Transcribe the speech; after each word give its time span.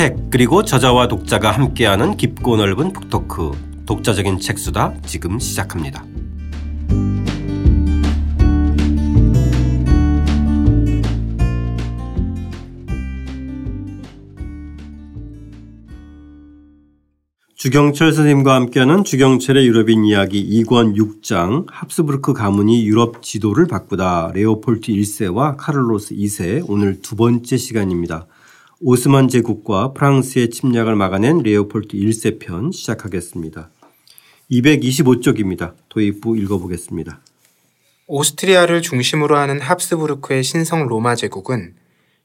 책 0.00 0.30
그리고 0.30 0.64
저자와 0.64 1.08
독자가 1.08 1.50
함께하는 1.50 2.16
깊고 2.16 2.56
넓은 2.56 2.94
북토크 2.94 3.84
독자적인 3.84 4.40
책수다 4.40 4.94
지금 5.04 5.38
시작합니다. 5.38 6.06
주경철 17.54 18.14
선생님과 18.14 18.54
함께하는 18.54 19.04
주경철의 19.04 19.66
유럽인 19.66 20.06
이야기 20.06 20.42
2권 20.62 20.96
6장 20.96 21.66
합스부르크 21.68 22.32
가문이 22.32 22.86
유럽 22.86 23.22
지도를 23.22 23.66
바꾸다 23.66 24.30
레오폴트 24.32 24.92
1세와 24.92 25.56
카를로스 25.58 26.14
2세 26.14 26.64
오늘 26.66 27.02
두 27.02 27.16
번째 27.16 27.58
시간입니다. 27.58 28.28
오스만 28.82 29.28
제국과 29.28 29.92
프랑스의 29.92 30.48
침략을 30.48 30.96
막아낸 30.96 31.42
레오폴트 31.42 31.98
1세 31.98 32.40
편 32.40 32.72
시작하겠습니다. 32.72 33.68
225쪽입니다. 34.50 35.74
도입부 35.90 36.38
읽어보겠습니다. 36.38 37.20
오스트리아를 38.06 38.80
중심으로 38.80 39.36
하는 39.36 39.60
합스부르크의 39.60 40.42
신성 40.42 40.86
로마 40.86 41.14
제국은 41.14 41.74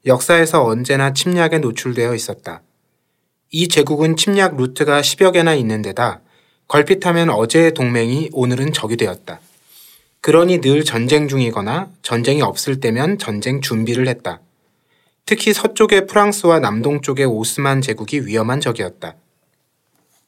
역사에서 0.06 0.64
언제나 0.64 1.12
침략에 1.12 1.58
노출되어 1.58 2.14
있었다. 2.14 2.62
이 3.50 3.68
제국은 3.68 4.16
침략 4.16 4.56
루트가 4.56 5.02
10여 5.02 5.34
개나 5.34 5.54
있는 5.54 5.82
데다 5.82 6.22
걸핏하면 6.68 7.28
어제의 7.28 7.74
동맹이 7.74 8.30
오늘은 8.32 8.72
적이 8.72 8.96
되었다. 8.96 9.40
그러니 10.22 10.62
늘 10.62 10.84
전쟁 10.84 11.28
중이거나 11.28 11.90
전쟁이 12.00 12.40
없을 12.40 12.80
때면 12.80 13.18
전쟁 13.18 13.60
준비를 13.60 14.08
했다. 14.08 14.40
특히 15.26 15.52
서쪽의 15.52 16.06
프랑스와 16.06 16.60
남동쪽의 16.60 17.26
오스만 17.26 17.82
제국이 17.82 18.24
위험한 18.24 18.60
적이었다. 18.60 19.16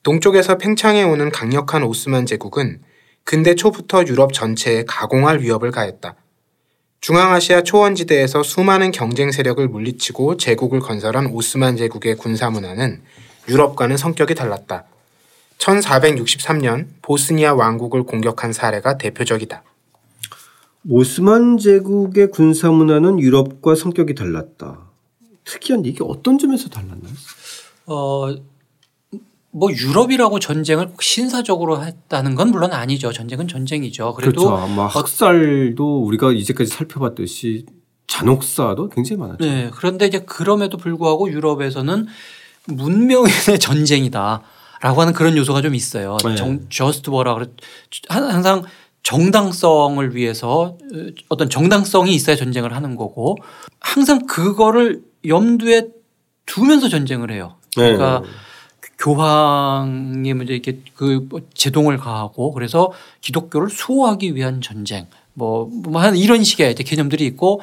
동쪽에서 0.03 0.59
팽창해 0.59 1.05
오는 1.05 1.31
강력한 1.31 1.85
오스만 1.85 2.27
제국은 2.27 2.81
근대 3.23 3.55
초부터 3.55 4.05
유럽 4.07 4.33
전체에 4.33 4.85
가공할 4.89 5.41
위협을 5.41 5.71
가했다. 5.71 6.17
중앙아시아 7.01 7.63
초원지대에서 7.63 8.43
수많은 8.43 8.91
경쟁 8.91 9.31
세력을 9.31 9.69
물리치고 9.69 10.37
제국을 10.37 10.81
건설한 10.81 11.27
오스만 11.27 11.77
제국의 11.77 12.17
군사 12.17 12.51
문화는 12.51 13.01
유럽과는 13.49 13.97
성격이 13.97 14.35
달랐다. 14.35 14.85
1463년 15.59 16.89
보스니아 17.03 17.55
왕국을 17.55 18.03
공격한 18.03 18.53
사례가 18.53 18.99
대표적이다. 18.99 19.63
오스만 20.91 21.57
제국의 21.59 22.33
군사 22.33 22.69
문화는 22.71 23.21
유럽과 23.21 23.77
성격이 23.77 24.17
달랐다. 24.17 24.88
특이한데 25.49 25.89
이게 25.89 26.05
어떤 26.05 26.39
점에서 26.39 26.69
달랐나요? 26.69 27.13
어, 27.87 28.35
뭐 29.51 29.71
유럽이라고 29.73 30.39
전쟁을 30.39 30.93
신사적으로 31.01 31.83
했다는 31.83 32.35
건 32.35 32.51
물론 32.51 32.73
아니죠. 32.73 33.13
전쟁은 33.13 33.49
전쟁이죠. 33.49 34.15
그래도 34.15 34.43
그렇죠. 34.45 34.57
아마 34.57 34.87
학살도 34.87 36.05
우리가 36.05 36.33
이제까지 36.33 36.71
살펴봤듯이 36.71 37.65
잔혹사도 38.07 38.91
굉장히 38.91 39.21
많았죠. 39.21 39.45
네. 39.45 39.71
그런데 39.75 40.07
이제 40.07 40.21
그럼에도 40.21 40.77
불구하고 40.77 41.31
유럽에서는 41.31 42.07
문명의 42.67 43.31
전쟁이다 43.59 44.43
라고 44.81 45.01
하는 45.01 45.13
그런 45.13 45.37
요소가 45.37 45.63
좀 45.63 45.75
있어요. 45.75 46.19
네. 46.25 46.37
정, 46.37 46.69
just 46.69 47.11
war라 47.11 47.35
그래 47.35 47.47
항상 48.09 48.65
정당성을 49.03 50.15
위해서 50.15 50.77
어떤 51.29 51.49
정당성이 51.49 52.15
있어야 52.15 52.37
전쟁을 52.37 52.75
하는 52.75 52.95
거고 52.95 53.37
항상 53.81 54.27
그거를 54.27 55.03
염두에 55.27 55.89
두면서 56.47 56.89
전쟁을 56.89 57.31
해요. 57.31 57.57
그러니까 57.75 58.21
네. 58.25 58.29
교황이 58.99 60.35
먼저 60.35 60.53
이렇게 60.53 60.81
그뭐 60.95 61.41
제동을 61.55 61.99
가하고 61.99 62.53
그래서 62.53 62.91
기독교를 63.21 63.71
수호하기 63.71 64.35
위한 64.35 64.61
전쟁 64.61 65.07
뭐, 65.35 65.69
뭐 65.71 66.05
이런 66.09 66.43
식의 66.43 66.75
개념들이 66.75 67.25
있고 67.27 67.61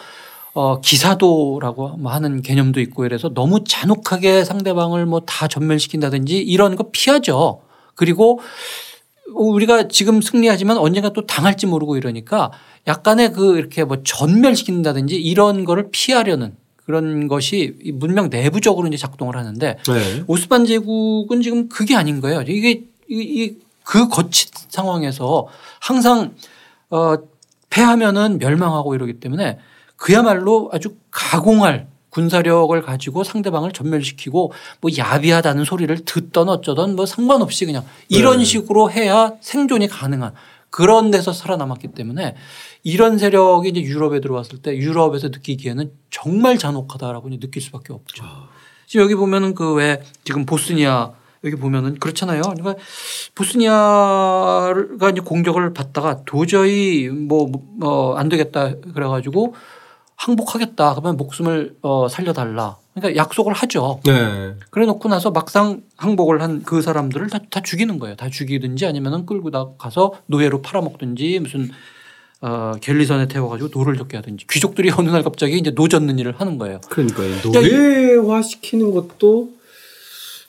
어, 0.54 0.80
기사도라고 0.80 1.98
뭐 1.98 2.14
하는 2.14 2.42
개념도 2.42 2.80
있고 2.80 3.06
이래서 3.06 3.34
너무 3.34 3.66
잔혹하게 3.66 4.46
상대방을 4.46 5.06
뭐 5.06 5.20
다 5.26 5.48
전멸시킨다든지 5.50 6.38
이런 6.38 6.78
거 6.78 6.90
피하죠. 6.92 7.62
그리고 7.96 8.40
우리가 9.34 9.90
지금 9.90 10.22
승리하지만 10.22 10.78
언젠가 10.78 11.10
또 11.10 11.26
당할지 11.26 11.66
모르고 11.66 11.98
이러니까 11.98 12.52
약간의 12.88 13.34
그 13.34 13.58
이렇게 13.58 13.84
뭐 13.84 13.98
전멸시킨다든지 14.04 15.16
이런 15.16 15.66
거를 15.66 15.90
피하려는 15.92 16.56
그런 16.86 17.28
것이 17.28 17.76
문명 17.94 18.30
내부적으로 18.30 18.88
이제 18.88 18.98
작동을 18.98 19.36
하는데 19.36 19.78
네. 19.88 20.24
오스만 20.28 20.66
제국은 20.66 21.42
지금 21.42 21.68
그게 21.68 21.96
아닌 21.96 22.22
거예요. 22.22 22.44
이게 22.44 22.84
이그 23.08 24.08
거친 24.10 24.52
상황에서 24.70 25.48
항상 25.80 26.36
어 26.90 27.16
패하면은 27.70 28.38
멸망하고 28.38 28.96
이러기 28.96 29.20
때문에 29.20 29.58
그야말로 29.96 30.70
아주 30.72 30.96
가공할 31.12 31.88
군사력을 32.10 32.80
가지고 32.82 33.26
상대방을 33.26 33.74
전멸시키고 33.74 34.54
뭐 34.80 34.92
야비하다는 34.98 35.66
소리를 35.66 36.06
듣던 36.06 36.48
어쩌던 36.48 36.96
뭐 36.96 37.06
상관없이 37.06 37.66
그냥 37.66 37.84
이런 38.08 38.38
네. 38.38 38.46
식으로 38.46 38.90
해야 38.90 39.34
생존이 39.42 39.88
가능한 39.88 40.34
그런 40.76 41.10
데서 41.10 41.32
살아남았기 41.32 41.94
때문에 41.94 42.36
이런 42.84 43.18
세력이 43.18 43.70
이제 43.70 43.82
유럽에 43.82 44.20
들어왔을 44.20 44.62
때 44.62 44.76
유럽에서 44.76 45.30
느끼기에는 45.30 45.90
정말 46.10 46.58
잔혹하다라고 46.58 47.30
느낄 47.30 47.62
수밖에 47.62 47.94
없죠. 47.94 48.26
아. 48.26 48.50
지금 48.86 49.06
여기 49.06 49.16
보면은 49.16 49.56
그 49.56 49.76
왜 49.76 50.02
지금 50.26 50.46
보스니아 50.46 51.14
여기 51.46 51.56
보면은 51.56 51.96
그렇잖아요. 51.98 52.42
그러니까 52.42 52.76
보스니아가 53.36 55.10
이제 55.12 55.22
공격을 55.22 55.74
받다가 55.74 56.24
도저히 56.26 57.08
뭐안 57.08 57.56
어, 57.82 58.30
되겠다 58.30 58.74
그래가지고 58.94 59.56
항복하겠다 60.16 60.96
그러면 60.96 61.18
목숨을 61.18 61.76
어 61.82 62.08
살려달라. 62.08 62.78
그러니까 62.94 63.22
약속을 63.22 63.54
하죠. 63.54 64.00
네. 64.06 64.56
그래 64.70 64.86
놓고 64.86 65.10
나서 65.10 65.32
막상 65.32 65.82
항복을 65.98 66.42
한 66.42 66.64
그 66.66 66.82
사람들을 66.82 67.28
다, 67.30 67.40
다 67.50 67.62
죽이는 67.62 68.00
거예요. 68.00 68.16
다 68.16 68.30
죽이든지 68.30 68.86
아니면은 68.86 69.26
끌고 69.26 69.52
다 69.52 69.68
가서 69.78 70.14
노예로 70.28 70.62
팔아먹든지 70.62 71.40
무슨 71.42 71.70
어, 72.42 72.74
갤리선에 72.80 73.28
태워가지고 73.28 73.70
노를 73.74 73.98
젓게 73.98 74.18
하든지 74.18 74.46
귀족들이 74.50 74.92
어느 74.98 75.10
날 75.10 75.24
갑자기 75.24 75.58
이제 75.58 75.72
노 75.72 75.88
젓는 75.88 76.18
일을 76.20 76.40
하는 76.40 76.58
거예요. 76.58 76.80
그러니까요. 76.90 77.36
노예화 77.52 78.42
시키는 78.42 78.92
것도 78.92 79.54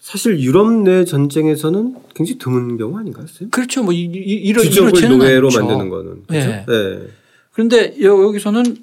사실 0.00 0.38
유럽 0.38 0.70
내 0.70 1.04
전쟁에서는 1.04 1.96
굉장히 2.14 2.38
드문 2.38 2.76
경우 2.76 2.96
아닌가요? 2.96 3.26
그렇죠. 3.50 3.82
뭐 3.82 3.92
이, 3.92 4.02
이, 4.02 4.08
이런 4.08 4.64
귀족을 4.64 4.92
노예로 5.18 5.48
않죠. 5.48 5.58
만드는 5.58 5.88
거는 5.88 6.22
그렇죠? 6.28 6.48
네. 6.48 6.64
네. 6.68 6.98
그런데 7.52 7.96
여기서는 8.00 8.76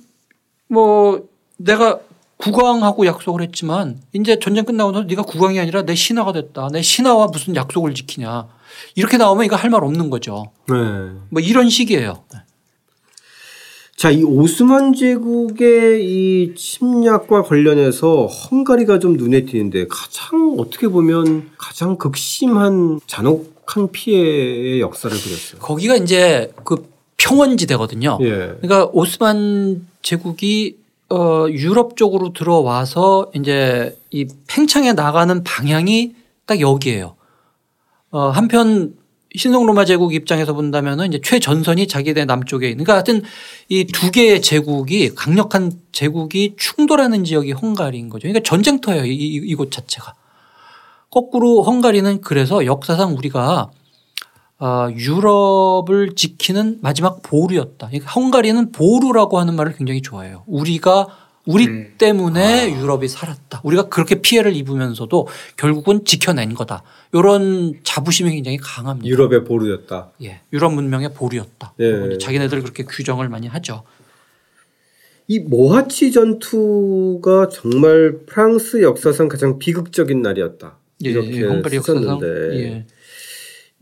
뭐 0.74 1.28
내가 1.58 2.00
국왕하고 2.38 3.06
약속을 3.06 3.42
했지만 3.44 4.02
이제 4.12 4.38
전쟁 4.40 4.66
끝나고 4.66 4.92
나서 4.92 5.06
네가 5.06 5.22
국왕이 5.22 5.60
아니라 5.60 5.84
내 5.84 5.96
신하가 5.96 6.34
됐다. 6.34 6.68
내 6.72 6.82
신하와 6.82 7.28
무슨 7.28 7.56
약속을 7.56 7.94
지키냐. 7.94 8.48
이렇게 8.96 9.18
나오면 9.18 9.46
이거 9.46 9.56
할 9.56 9.70
말 9.70 9.84
없는 9.84 10.10
거죠. 10.10 10.52
네. 10.68 10.76
뭐 11.30 11.42
이런 11.42 11.70
식이에요. 11.70 12.24
네. 12.34 12.40
자, 13.96 14.10
이 14.10 14.24
오스만 14.24 14.94
제국의 14.94 16.04
이 16.04 16.56
침략과 16.56 17.44
관련해서 17.44 18.26
헝가리가 18.26 19.00
좀 19.00 19.14
눈에 19.16 19.46
띄는데 19.46 19.88
가장 19.88 20.56
어떻게 20.58 20.88
보면 20.90 21.52
가장 21.58 21.98
극심한 21.98 23.00
잔혹한 23.08 23.92
피해의 23.92 24.82
역사를 24.82 25.16
그렸어요. 25.16 25.62
거기가 25.62 25.96
이제 25.96 26.52
그 26.66 26.92
평원지대거든요. 27.18 28.18
예. 28.22 28.30
그러니까 28.62 28.90
오스만 28.94 29.88
제국이 30.02 30.78
어 31.10 31.46
유럽 31.50 31.96
쪽으로 31.98 32.34
들어와서 32.34 33.32
이제 33.36 33.98
이 34.12 34.26
팽창해 34.48 34.94
나가는 34.94 35.44
방향이 35.44 36.14
딱 36.46 36.60
여기에요. 36.60 37.16
어 38.12 38.30
한편 38.30 38.96
신성 39.36 39.66
로마 39.66 39.84
제국 39.86 40.14
입장에서 40.14 40.54
본다면은 40.54 41.08
이제 41.08 41.20
최전선이 41.24 41.88
자기네 41.88 42.26
남쪽에 42.26 42.70
있는 42.70 42.84
그러니까 42.84 42.94
하여튼 42.94 43.24
이 43.70 43.86
두 43.86 44.12
개의 44.12 44.42
제국이 44.42 45.16
강력한 45.16 45.72
제국이 45.92 46.54
충돌하는 46.58 47.24
지역이 47.24 47.52
헝가리인 47.54 48.10
거죠. 48.10 48.28
그러니까 48.28 48.42
전쟁터예요. 48.48 49.06
이, 49.06 49.16
이곳 49.16 49.72
자체가. 49.72 50.14
거꾸로 51.10 51.64
헝가리는 51.64 52.22
그래서 52.22 52.66
역사상 52.66 53.16
우리가 53.16 53.70
어, 54.64 54.90
유럽을 54.96 56.16
지키는 56.16 56.80
마지막 56.82 57.22
보루였다. 57.22 57.88
그러니까 57.88 58.10
헝가리는 58.12 58.72
보루라고 58.72 59.38
하는 59.38 59.58
말을 59.58 59.74
굉장히 59.74 60.02
좋아해요. 60.02 60.44
우리가 60.48 61.08
우리 61.46 61.68
음. 61.68 61.94
때문에 61.98 62.72
아. 62.72 62.80
유럽이 62.80 63.10
살았다. 63.10 63.60
우리가 63.66 63.90
그렇게 63.90 64.22
피해를 64.22 64.56
입으면서도 64.56 65.28
결국은 65.58 66.06
지켜낸 66.06 66.54
거다. 66.54 66.84
이런 67.12 67.74
자부심이 67.84 68.32
굉장히 68.32 68.56
강합니다. 68.56 69.06
유럽의 69.06 69.44
보루였다. 69.44 70.12
예. 70.24 70.40
유럽 70.54 70.74
문명의 70.74 71.14
보루였다. 71.14 71.74
예. 71.82 72.18
자기네들 72.18 72.62
그렇게 72.62 72.84
규정을 72.84 73.28
많이 73.28 73.48
하죠. 73.48 73.84
이 75.28 75.40
모하치 75.40 76.14
전투가 76.14 77.50
정말 77.50 78.20
프랑스 78.28 78.82
역사상 78.82 79.28
가장 79.28 79.60
비극적인 79.60 80.22
날이었다. 80.22 80.78
예, 81.04 81.10
이렇게 81.10 81.42
예, 81.42 81.44
헝가리 81.44 81.76
역사상 81.76 82.20
예. 82.54 82.86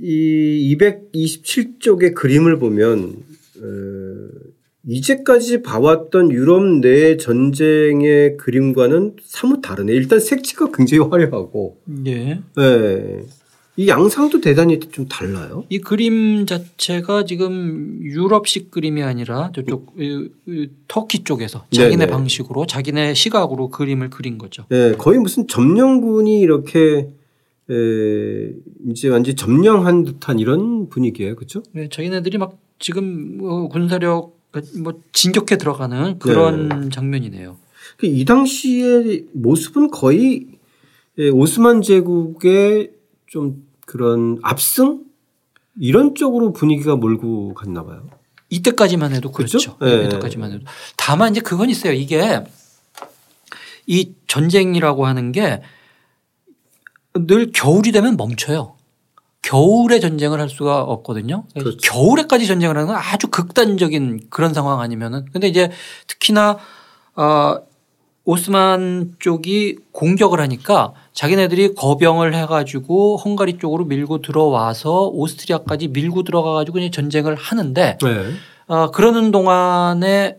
이 0.01 0.75
227쪽의 0.75 2.15
그림을 2.15 2.57
보면 2.57 3.15
어, 3.61 4.51
이제까지 4.87 5.61
봐왔던 5.61 6.31
유럽 6.31 6.63
내 6.79 7.17
전쟁의 7.17 8.37
그림과는 8.37 9.17
사뭇 9.23 9.61
다르네. 9.61 9.93
일단 9.93 10.19
색채가 10.19 10.71
굉장히 10.73 11.07
화려하고, 11.07 11.77
예. 12.07 12.39
네. 12.55 13.23
이 13.77 13.87
양상도 13.87 14.41
대단히 14.41 14.79
좀 14.79 15.07
달라요. 15.07 15.65
이 15.69 15.79
그림 15.79 16.45
자체가 16.45 17.25
지금 17.25 17.99
유럽식 18.01 18.69
그림이 18.69 19.01
아니라 19.01 19.51
저쪽 19.55 19.95
터키 20.87 21.23
쪽에서 21.23 21.65
자기네 21.71 22.05
네네. 22.05 22.11
방식으로 22.11 22.65
자기네 22.65 23.13
시각으로 23.13 23.69
그림을 23.69 24.09
그린 24.09 24.37
거죠. 24.37 24.65
네, 24.69 24.93
거의 24.97 25.19
무슨 25.19 25.47
점령군이 25.47 26.41
이렇게 26.41 27.07
에, 27.71 28.53
이제 28.89 29.07
완전 29.07 29.31
히 29.31 29.35
점령한 29.35 30.03
듯한 30.03 30.39
이런 30.39 30.89
분위기예요, 30.89 31.35
그렇죠? 31.35 31.63
네, 31.71 31.87
자기네들이 31.89 32.37
막 32.37 32.57
지금 32.79 33.39
어, 33.41 33.67
군사력 33.69 34.37
뭐 34.83 35.01
진격해 35.13 35.57
들어가는 35.57 36.19
그런 36.19 36.89
장면이네요. 36.91 37.57
그이 37.97 38.25
당시의 38.25 39.27
모습은 39.33 39.91
거의 39.91 40.47
예, 41.17 41.29
오스만 41.29 41.81
제국의 41.81 42.91
좀 43.27 43.65
그런 43.85 44.39
압승 44.41 45.03
이런 45.79 46.15
쪽으로 46.15 46.53
분위기가 46.53 46.95
몰고 46.95 47.53
갔나 47.53 47.83
봐요. 47.83 48.09
이때까지만 48.49 49.13
해도 49.13 49.31
그렇죠? 49.31 49.57
그렇죠. 49.57 49.77
네. 49.79 50.05
이때까지만 50.07 50.51
해도. 50.51 50.65
다만 50.97 51.31
이제 51.31 51.39
그건 51.39 51.69
있어요. 51.69 51.93
이게 51.93 52.43
이 53.87 54.13
전쟁이라고 54.27 55.05
하는 55.05 55.31
게 55.31 55.61
늘 57.13 57.51
겨울이 57.51 57.91
되면 57.91 58.17
멈춰요. 58.17 58.75
겨울에 59.41 59.99
전쟁을 59.99 60.39
할 60.39 60.49
수가 60.49 60.81
없거든요. 60.81 61.43
그렇죠. 61.53 61.77
겨울에까지 61.81 62.45
전쟁을 62.47 62.75
하는 62.75 62.87
건 62.87 62.95
아주 62.95 63.27
극단적인 63.27 64.27
그런 64.29 64.53
상황 64.53 64.79
아니면은. 64.79 65.25
근데 65.33 65.47
이제 65.47 65.71
특히나 66.07 66.57
어 67.15 67.61
오스만 68.23 69.15
쪽이 69.19 69.77
공격을 69.91 70.39
하니까 70.41 70.93
자기네들이 71.13 71.73
거병을 71.73 72.35
해가지고 72.35 73.17
헝가리 73.17 73.57
쪽으로 73.57 73.85
밀고 73.85 74.21
들어와서 74.21 75.07
오스트리아까지 75.07 75.87
밀고 75.87 76.23
들어가가지고 76.23 76.79
이제 76.79 76.91
전쟁을 76.91 77.35
하는데 77.35 77.97
네. 77.99 78.25
어, 78.67 78.91
그러는 78.91 79.31
동안에 79.31 80.37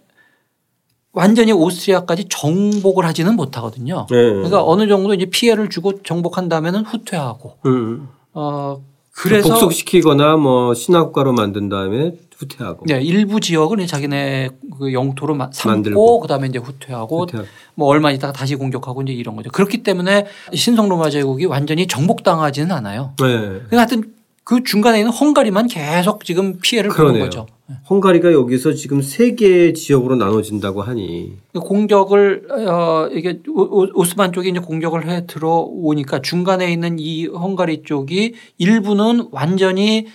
완전히 1.12 1.52
오스트리아까지 1.52 2.26
정복을 2.28 3.04
하지는 3.04 3.36
못하거든요. 3.36 4.06
네. 4.10 4.16
그러니까 4.16 4.64
어느 4.64 4.88
정도 4.88 5.12
이제 5.14 5.26
피해를 5.26 5.68
주고 5.68 6.02
정복한 6.02 6.48
다음에는 6.48 6.84
후퇴하고 6.86 7.58
음. 7.66 8.08
어 8.32 8.80
그래서 9.14 9.50
복속시키거나 9.50 10.36
뭐 10.38 10.72
신학과로 10.72 11.34
만든 11.34 11.68
다음에 11.68 12.12
후퇴하고. 12.34 12.86
네, 12.86 13.02
일부 13.02 13.40
지역을 13.40 13.86
자기네 13.86 14.48
그 14.78 14.92
영토로 14.94 15.34
마- 15.34 15.50
삼고 15.52 15.74
만들고. 15.76 16.20
그다음에 16.20 16.48
이제 16.48 16.58
후퇴하고 16.58 17.20
후퇴하고. 17.20 17.48
뭐 17.74 17.88
얼마 17.88 18.10
있다가 18.10 18.32
다시 18.32 18.56
공격하고 18.56 19.02
이제 19.02 19.12
이런 19.12 19.36
거죠. 19.36 19.50
그렇기 19.50 19.82
때문에 19.82 20.26
신성 20.54 20.88
로마 20.88 21.10
제국이 21.10 21.44
완전히 21.44 21.86
정복당하지는 21.86 22.72
않아요. 22.72 23.12
네. 23.20 23.26
그러니까 23.28 23.76
하여튼 23.78 24.14
그 24.44 24.62
중간에 24.64 24.98
있는 24.98 25.12
헝가리만 25.12 25.68
계속 25.68 26.24
지금 26.24 26.58
피해를 26.60 26.90
보는. 26.90 27.20
거죠. 27.20 27.46
헝가리가 27.88 28.32
여기서 28.32 28.72
지금 28.74 29.00
세 29.00 29.34
개의 29.34 29.72
지역으로 29.74 30.16
나눠진다고 30.16 30.82
하니. 30.82 31.36
공격을 31.54 32.48
어 32.68 33.08
이게 33.12 33.38
오- 33.48 33.88
오스만 33.94 34.32
쪽이 34.32 34.48
이제 34.50 34.58
공격을 34.58 35.08
해 35.08 35.26
들어오니까 35.26 36.20
중간에 36.22 36.70
있는 36.72 36.98
이 36.98 37.26
헝가리 37.26 37.82
쪽이 37.84 38.34
일부는 38.58 39.28
완전히 39.30 40.06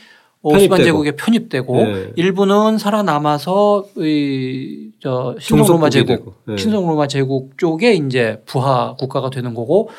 오스만. 0.44 0.84
제국에 0.84 1.16
편입되고 1.16 1.76
네. 1.84 2.12
일부는 2.16 2.78
살아남아서 2.78 3.86
이저 3.98 5.36
신성로마 5.40 5.90
제국. 5.90 6.36
네. 6.46 6.58
신성로마 6.58 7.08
제국 7.08 7.58
쪽에 7.58 7.94
이제 7.94 8.42
부하 8.46 8.96
국가가 9.00 9.30
되는 9.30 9.54
거고 9.54 9.90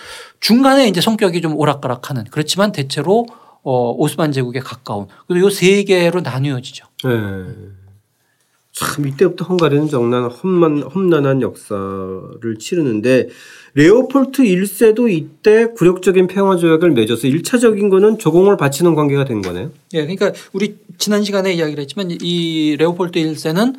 중간에 0.40 0.86
이제 0.86 1.00
성격이 1.00 1.40
좀 1.40 1.56
오락가락하는 1.56 2.24
그렇지만 2.30 2.72
대체로 2.72 3.26
어 3.70 3.90
오스만 3.90 4.32
제국에 4.32 4.60
가까운 4.60 5.08
그리고 5.26 5.48
요 5.48 5.66
세 5.66 5.84
개로 5.84 6.22
나뉘어지죠. 6.22 6.86
네. 7.04 7.10
참 8.72 9.06
이때부터 9.06 9.44
헝가리는 9.44 9.88
정말 9.88 10.30
험난, 10.30 10.84
험난한 10.84 11.42
역사를 11.42 12.58
치르는데 12.58 13.28
레오폴트 13.74 14.42
1세도 14.42 15.12
이때 15.12 15.66
굴욕적인 15.76 16.28
평화 16.28 16.56
조약을 16.56 16.92
맺어서 16.92 17.28
1차적인 17.28 17.90
거는 17.90 18.18
조공을 18.18 18.56
바치는 18.56 18.94
관계가 18.94 19.26
된 19.26 19.42
거네요. 19.42 19.70
예, 19.92 20.06
그러니까 20.06 20.32
우리 20.54 20.78
지난 20.96 21.22
시간에 21.22 21.52
이야기를 21.52 21.82
했지만 21.82 22.08
이 22.10 22.74
레오폴드 22.78 23.18
1세는 23.20 23.74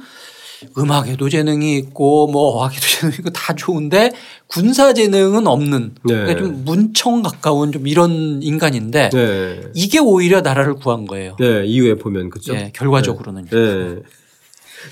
음악에도 0.78 1.30
재능이 1.30 1.78
있고 1.78 2.28
뭐 2.28 2.58
어학에도 2.58 2.82
재능이 2.88 3.16
있고 3.20 3.30
다 3.32 3.54
좋은데 3.54 4.12
군사 4.48 4.94
재능은 4.94 5.48
없는 5.48 5.96
네. 6.04 6.14
그러니까 6.14 6.40
좀 6.40 6.66
문청 6.66 7.22
가까운 7.22 7.72
좀 7.72 7.88
이런 7.88 8.42
인간인데 8.42 9.10
네. 9.10 9.62
이게 9.74 10.00
오히려 10.00 10.42
나라를 10.42 10.76
구한 10.76 11.06
거예요. 11.06 11.36
네, 11.40 11.66
이후에 11.66 11.96
보면 11.96 12.30
그죠. 12.30 12.54
예, 12.54 12.72
결과적으로는 12.74 13.46
네. 13.46 14.02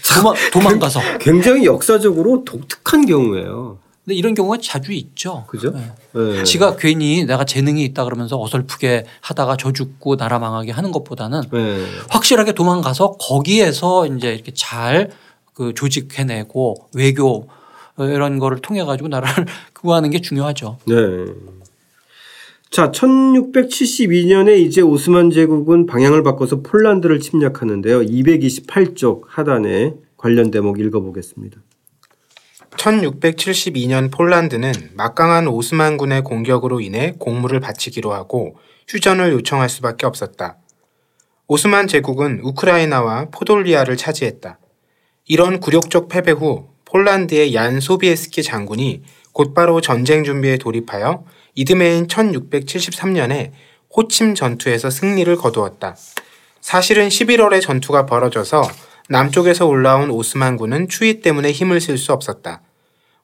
도망, 0.05 0.35
도망가서. 0.51 0.99
굉장히 1.19 1.65
역사적으로 1.65 2.43
독특한 2.43 3.05
경우예요. 3.05 3.79
근데 4.03 4.15
이런 4.15 4.33
경우가 4.35 4.57
자주 4.61 4.93
있죠. 4.93 5.45
그죠? 5.47 5.73
예. 5.75 6.19
네. 6.19 6.43
지가 6.43 6.77
괜히 6.77 7.25
내가 7.25 7.43
재능이 7.43 7.83
있다 7.85 8.05
그러면서 8.05 8.41
어설프게 8.41 9.05
하다가 9.19 9.57
저 9.57 9.73
죽고 9.73 10.15
나라 10.15 10.39
망하게 10.39 10.71
하는 10.71 10.91
것보다는 10.93 11.41
네. 11.51 11.85
확실하게 12.09 12.53
도망가서 12.53 13.17
거기에서 13.19 14.07
이제 14.07 14.33
이렇게 14.33 14.53
잘 14.55 15.11
그 15.57 15.73
조직해내고 15.73 16.89
외교 16.93 17.47
이런 17.97 18.37
거를 18.37 18.59
통해 18.59 18.83
가지고 18.83 19.07
나라를 19.07 19.47
구하는 19.73 20.11
게 20.11 20.21
중요하죠. 20.21 20.77
네. 20.85 20.93
자, 22.69 22.91
1672년에 22.91 24.59
이제 24.59 24.81
오스만 24.81 25.31
제국은 25.31 25.87
방향을 25.87 26.21
바꿔서 26.21 26.61
폴란드를 26.61 27.19
침략하는데요. 27.19 28.01
228쪽 28.01 29.23
하단에 29.25 29.95
관련 30.15 30.51
대목 30.51 30.79
읽어보겠습니다. 30.79 31.59
1672년 32.69 34.11
폴란드는 34.11 34.73
막강한 34.93 35.47
오스만군의 35.47 36.23
공격으로 36.23 36.81
인해 36.81 37.15
공물을 37.17 37.59
바치기로 37.61 38.13
하고 38.13 38.57
휴전을 38.89 39.31
요청할 39.31 39.69
수밖에 39.69 40.05
없었다. 40.05 40.57
오스만 41.47 41.87
제국은 41.87 42.41
우크라이나와 42.43 43.29
포돌리아를 43.31 43.97
차지했다. 43.97 44.59
이런 45.27 45.59
굴욕적 45.59 46.07
패배 46.07 46.31
후 46.31 46.67
폴란드의 46.85 47.53
얀 47.53 47.81
소비에스키 47.81 48.43
장군이 48.43 49.01
곧바로 49.33 49.81
전쟁 49.81 50.23
준비에 50.23 50.57
돌입하여 50.57 51.25
이듬해인 51.53 52.07
1673년에 52.07 53.51
호침 53.93 54.35
전투에서 54.35 54.89
승리를 54.89 55.35
거두었다. 55.35 55.97
사실은 56.61 57.09
11월에 57.09 57.61
전투가 57.61 58.05
벌어져서 58.05 58.61
남쪽에서 59.09 59.65
올라온 59.65 60.11
오스만군은 60.11 60.87
추위 60.87 61.19
때문에 61.19 61.51
힘을 61.51 61.81
쓸 61.81 61.97
수 61.97 62.13
없었다. 62.13 62.61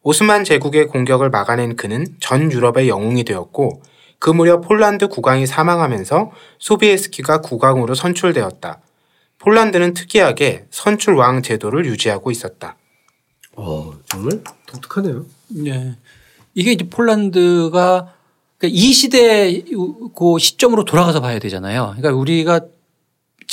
오스만 0.02 0.44
제국의 0.44 0.88
공격을 0.88 1.30
막아낸 1.30 1.78
그는 1.78 2.06
전 2.20 2.52
유럽의 2.52 2.90
영웅이 2.90 3.24
되었고 3.24 3.82
그 4.20 4.30
무렵 4.30 4.68
폴란드 4.68 5.08
국왕이 5.08 5.48
사망하면서 5.48 6.32
소비에스키가 6.60 7.40
국왕으로 7.42 7.96
선출되었다. 7.96 8.82
폴란드는 9.44 9.94
특이하게 9.94 10.66
선출 10.72 11.16
왕 11.16 11.42
제도를 11.44 11.86
유지하고 11.86 12.32
있었다. 12.32 12.78
어, 13.56 13.94
정말 14.08 14.42
독특하네요. 14.68 15.26
네. 15.50 15.98
이게 16.54 16.72
이제 16.72 16.88
폴란드가 16.90 18.14
그러니까 18.58 18.80
이 18.80 18.94
시대 18.94 19.62
그 20.16 20.40
시점으로 20.40 20.86
돌아가서 20.86 21.20
봐야 21.20 21.40
되잖아요. 21.40 21.96
그러니까 21.98 22.18
우리가 22.18 22.62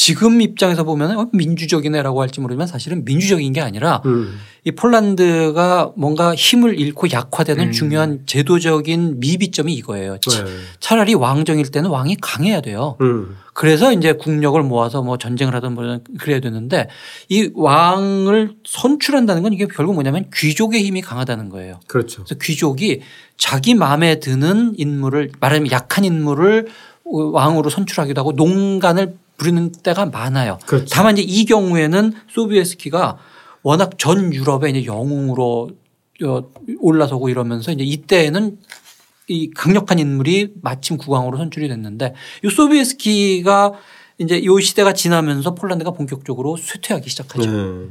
지금 0.01 0.41
입장에서 0.41 0.83
보면 0.85 1.19
어, 1.19 1.29
민주적이네라고 1.35 2.23
할지 2.23 2.41
모르지만 2.41 2.67
사실은 2.67 3.05
민주적인 3.05 3.53
게 3.53 3.61
아니라 3.61 4.01
음. 4.07 4.39
이 4.65 4.71
폴란드가 4.71 5.93
뭔가 5.95 6.35
힘을 6.35 6.81
잃고 6.81 7.09
약화되는 7.13 7.67
음. 7.67 7.73
중요한 7.73 8.21
제도적인 8.25 9.21
미비점이 9.21 9.75
이거예요. 9.75 10.17
차- 10.21 10.43
네. 10.43 10.51
차라리 10.81 11.13
왕정일 11.13 11.71
때는 11.71 11.91
왕이 11.91 12.17
강해야 12.23 12.63
돼요. 12.63 12.97
음. 13.03 13.37
그래서 13.53 13.93
이제 13.93 14.15
국력을 14.15 14.63
모아서 14.63 15.03
뭐 15.03 15.19
전쟁을 15.19 15.55
하든 15.57 15.75
뭐 15.75 15.99
그래야 16.19 16.41
되는데 16.41 16.89
이 17.29 17.51
왕을 17.55 18.55
선출한다는 18.65 19.43
건 19.43 19.53
이게 19.53 19.67
결국 19.67 19.93
뭐냐면 19.93 20.31
귀족의 20.35 20.83
힘이 20.83 21.03
강하다는 21.03 21.51
거예요. 21.51 21.79
그렇죠. 21.89 22.25
그래서 22.25 22.37
귀족이 22.41 23.03
자기 23.37 23.75
마음에 23.75 24.19
드는 24.19 24.73
인물을 24.79 25.33
말하자면 25.41 25.71
약한 25.73 26.07
인물을 26.07 26.69
왕으로 27.05 27.69
선출하기도 27.69 28.19
하고 28.19 28.33
농간을 28.33 29.15
부리는 29.41 29.73
때가 29.73 30.07
많아요. 30.07 30.59
그렇죠. 30.67 30.87
다만 30.91 31.17
이제 31.17 31.23
이 31.27 31.47
경우에는 31.47 32.13
소비에스키가 32.29 33.17
워낙 33.63 33.99
전 33.99 34.35
유럽의 34.35 34.71
이제 34.71 34.85
영웅으로 34.85 35.71
어, 36.23 36.43
올라서고 36.79 37.31
이러면서 37.31 37.73
이제 37.73 37.83
이때에는 37.83 38.59
이 39.29 39.51
강력한 39.51 39.99
인물이 39.99 40.57
마침 40.61 40.99
국왕으로 40.99 41.39
선출이 41.39 41.69
됐는데 41.69 42.15
이 42.45 42.51
소비에스키가 42.51 43.73
이제 44.19 44.37
이 44.37 44.61
시대가 44.61 44.93
지나면서 44.93 45.55
폴란드가 45.55 45.93
본격적으로 45.93 46.59
쇠퇴하기 46.59 47.09
시작하죠. 47.09 47.51
네. 47.51 47.89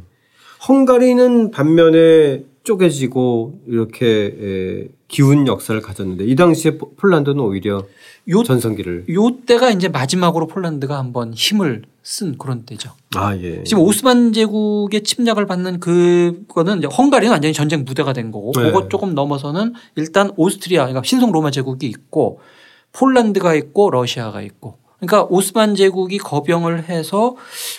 헝가리는 0.68 1.50
반면에 1.50 2.44
쪼개지고 2.63 3.62
이렇게 3.68 4.89
기운 5.09 5.47
역사를 5.47 5.79
가졌는데 5.81 6.23
이 6.25 6.35
당시에 6.35 6.77
폴란드는 6.77 7.39
오히려 7.39 7.83
요, 8.29 8.43
전성기를 8.43 9.05
요 9.09 9.31
때가 9.45 9.71
이제 9.71 9.89
마지막으로 9.89 10.47
폴란드가 10.47 10.97
한번 10.97 11.33
힘을 11.33 11.81
쓴 12.03 12.37
그런 12.37 12.63
때죠. 12.63 12.91
아 13.15 13.35
예. 13.35 13.63
지금 13.63 13.83
오스만 13.83 14.33
제국의 14.33 15.03
침략을 15.03 15.45
받는 15.47 15.79
그거는 15.79 16.77
이제 16.77 16.87
헝가리는 16.87 17.31
완전히 17.31 17.53
전쟁 17.53 17.83
무대가 17.83 18.13
된 18.13 18.31
거고 18.31 18.53
네. 18.55 18.63
그것 18.63 18.89
조금 18.89 19.15
넘어서는 19.15 19.73
일단 19.95 20.31
오스트리아 20.37 20.83
그러니까 20.83 21.01
신성 21.03 21.31
로마 21.31 21.51
제국이 21.51 21.87
있고 21.87 22.39
폴란드가 22.93 23.55
있고 23.55 23.89
러시아가 23.89 24.41
있고 24.41 24.77
그러니까 25.00 25.27
오스만 25.29 25.75
제국이 25.75 26.18
거병을 26.18 26.89
해서 26.89 27.36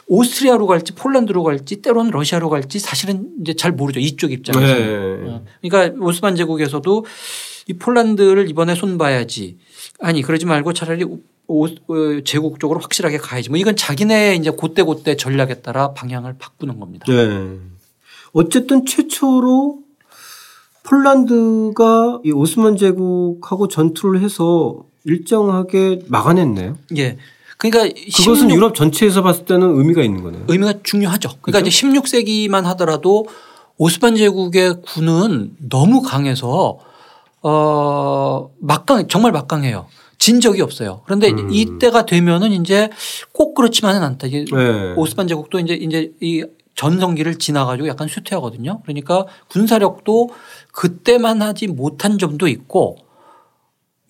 오스트리아로 0.07 0.67
갈지 0.67 0.93
폴란드로 0.93 1.43
갈지 1.43 1.83
때로는 1.83 2.11
러시아로 2.11 2.49
갈지 2.49 2.79
사실은 2.79 3.31
이제 3.41 3.55
잘 3.55 3.73
모르죠 3.73 4.00
이쪽 4.00 4.33
입장에서. 4.33 4.75
네. 4.75 5.29
어. 5.29 5.45
그러니까 5.61 5.97
오스만 6.03 6.35
제국에서도 6.37 7.05
이 7.69 7.75
폴란드를 7.75 8.49
이번에 8.49 8.75
손봐야지 8.75 9.59
아니 10.00 10.23
그러지 10.23 10.47
말고 10.47 10.73
차라리 10.73 11.05
오, 11.53 11.67
어, 11.67 12.21
제국 12.25 12.61
쪽으로 12.61 12.79
확실하게 12.79 13.19
가야지. 13.19 13.50
뭐 13.50 13.59
이건 13.59 13.75
자기네 13.75 14.37
이제 14.37 14.53
그때그때 14.53 15.17
전략에 15.17 15.62
따라 15.62 15.93
방향을 15.95 16.37
바꾸는 16.39 16.79
겁니다. 16.79 17.05
네. 17.09 17.59
어쨌든 18.33 18.87
최초로 18.87 19.81
폴란드가 20.85 22.21
이 22.25 22.31
오스만 22.31 22.77
제국하고 22.77 23.67
전투를 23.67 24.21
해서 24.23 24.85
일정하게 25.04 26.00
막아냈네요. 26.09 26.76
예. 26.99 27.16
그러니까 27.57 27.95
그것은 28.16 28.49
16, 28.49 28.50
유럽 28.52 28.75
전체에서 28.75 29.23
봤을 29.23 29.45
때는 29.45 29.76
의미가 29.78 30.02
있는 30.02 30.23
거네요. 30.23 30.45
의미가 30.49 30.75
중요하죠. 30.83 31.28
그러니까 31.42 31.61
그렇죠? 31.61 31.66
이제 31.66 31.87
16세기만 31.87 32.62
하더라도 32.62 33.26
오스만 33.76 34.16
제국의 34.16 34.83
군은 34.83 35.57
너무 35.59 36.00
강해서 36.00 36.78
어 37.42 38.50
막강 38.61 39.09
정말 39.09 39.33
막강해요. 39.33 39.87
진 40.19 40.40
적이 40.40 40.62
없어요. 40.62 41.02
그런데 41.04 41.30
음. 41.30 41.50
이때가 41.50 42.04
되면은 42.04 42.52
이제 42.52 42.90
꼭 43.33 43.54
그렇지만은 43.54 44.02
않다. 44.02 44.26
이게 44.26 44.45
네. 44.45 44.95
오스만 44.97 45.26
제국도 45.28 45.59
이제 45.61 45.75
이제 45.75 46.12
이 46.21 46.45
전성기를 46.75 47.38
지나가지고 47.38 47.88
약간 47.88 48.09
쇠퇴하거든요. 48.09 48.80
그러니까 48.83 49.26
군사력도 49.49 50.30
그때만 50.73 51.42
하지 51.42 51.66
못한 51.66 52.19
점도 52.19 52.49
있고 52.49 52.99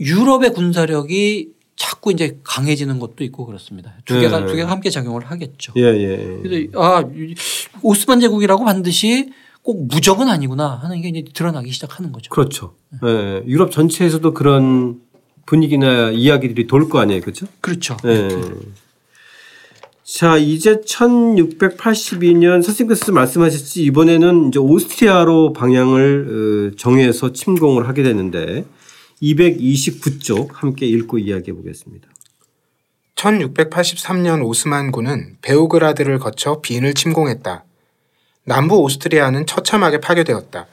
유럽의 0.01 0.53
군사력이 0.53 1.51
자꾸 1.77 2.13
이제 2.13 2.39
강해지는 2.43 2.99
것도 2.99 3.25
있고 3.25 3.47
그렇습니다. 3.47 3.95
두 4.05 4.19
개가 4.21 4.41
네. 4.41 4.47
두 4.47 4.57
개가 4.57 4.71
함께 4.71 4.91
작용을 4.91 5.25
하겠죠. 5.27 5.73
예, 5.77 5.83
예. 5.83 6.39
그래서 6.43 6.69
아 6.75 7.05
오스만 7.83 8.21
제국이라고 8.21 8.65
반드시 8.65 9.31
꼭 9.63 9.87
무적은 9.87 10.29
아니구나 10.29 10.81
하는 10.83 11.01
게 11.03 11.09
이제 11.09 11.25
드러나기 11.35 11.71
시작하는 11.71 12.13
거죠. 12.13 12.31
그렇죠. 12.31 12.75
네. 13.03 13.09
예. 13.09 13.43
유럽 13.47 13.71
전체에서도 13.71 14.33
그런 14.35 15.01
분위기나 15.47 16.11
이야기들이 16.11 16.67
돌 16.67 16.89
거 16.89 16.99
아니에요, 17.01 17.21
그렇죠? 17.23 17.47
그렇죠. 17.61 17.97
예. 18.05 18.29
자, 20.05 20.37
이제 20.37 20.81
1682년 20.81 22.63
선생님께서 22.63 23.13
말씀하셨지 23.13 23.83
이번에는 23.85 24.49
이제 24.49 24.59
오스트리아로 24.59 25.53
방향을 25.53 26.73
어, 26.73 26.77
정해서 26.77 27.33
침공을 27.33 27.89
하게 27.89 28.03
되는데 28.03 28.65
229쪽 29.23 30.55
함께 30.55 30.87
읽고 30.87 31.19
이야기해 31.19 31.55
보겠습니다. 31.57 32.09
1683년 33.17 34.45
오스만군은 34.45 35.37
베오그라드를 35.43 36.19
거쳐 36.19 36.61
빈을 36.61 36.95
침공했다. 36.95 37.65
남부 38.45 38.79
오스트리아는 38.81 39.47
처참하게 39.47 40.01
파괴되었다. 40.01 40.67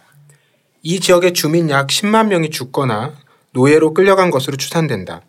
이 0.84 1.00
지역의 1.00 1.34
주민 1.34 1.70
약 1.70 1.88
10만 1.88 2.28
명이 2.28 2.50
죽거나 2.50 3.16
노예로 3.52 3.94
끌려간 3.94 4.32
것으로 4.32 4.56
추산된다. 4.56 5.22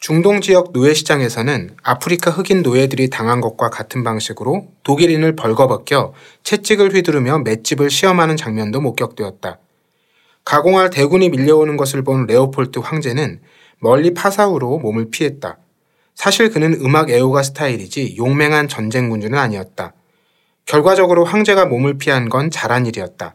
중동 0.00 0.40
지역 0.40 0.72
노예 0.72 0.94
시장에서는 0.94 1.76
아프리카 1.84 2.32
흑인 2.32 2.62
노예들이 2.62 3.08
당한 3.08 3.40
것과 3.40 3.70
같은 3.70 4.02
방식으로 4.02 4.66
독일인을 4.82 5.36
벌거벗겨 5.36 6.12
채찍을 6.42 6.92
휘두르며 6.92 7.38
맷집을 7.38 7.88
시험하는 7.88 8.36
장면도 8.36 8.80
목격되었다. 8.80 9.60
가공할 10.44 10.90
대군이 10.90 11.30
밀려오는 11.30 11.76
것을 11.76 12.02
본 12.02 12.26
레오폴트 12.26 12.80
황제는 12.80 13.40
멀리 13.78 14.14
파사우로 14.14 14.78
몸을 14.78 15.10
피했다. 15.10 15.58
사실 16.14 16.50
그는 16.50 16.74
음악 16.82 17.10
애호가 17.10 17.42
스타일이지 17.42 18.16
용맹한 18.18 18.68
전쟁 18.68 19.08
군주는 19.08 19.36
아니었다. 19.38 19.92
결과적으로 20.66 21.24
황제가 21.24 21.66
몸을 21.66 21.98
피한 21.98 22.28
건 22.28 22.50
잘한 22.50 22.86
일이었다. 22.86 23.34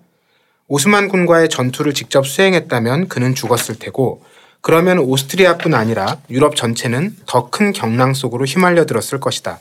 오스만 0.67 1.07
군과의 1.07 1.49
전투를 1.49 1.93
직접 1.93 2.27
수행했다면 2.27 3.07
그는 3.07 3.35
죽었을 3.35 3.75
테고 3.79 4.21
그러면 4.61 4.99
오스트리아뿐 4.99 5.73
아니라 5.73 6.17
유럽 6.29 6.55
전체는 6.55 7.15
더 7.25 7.49
큰 7.49 7.71
경랑 7.71 8.13
속으로 8.13 8.45
휘말려 8.45 8.85
들었을 8.85 9.19
것이다. 9.19 9.59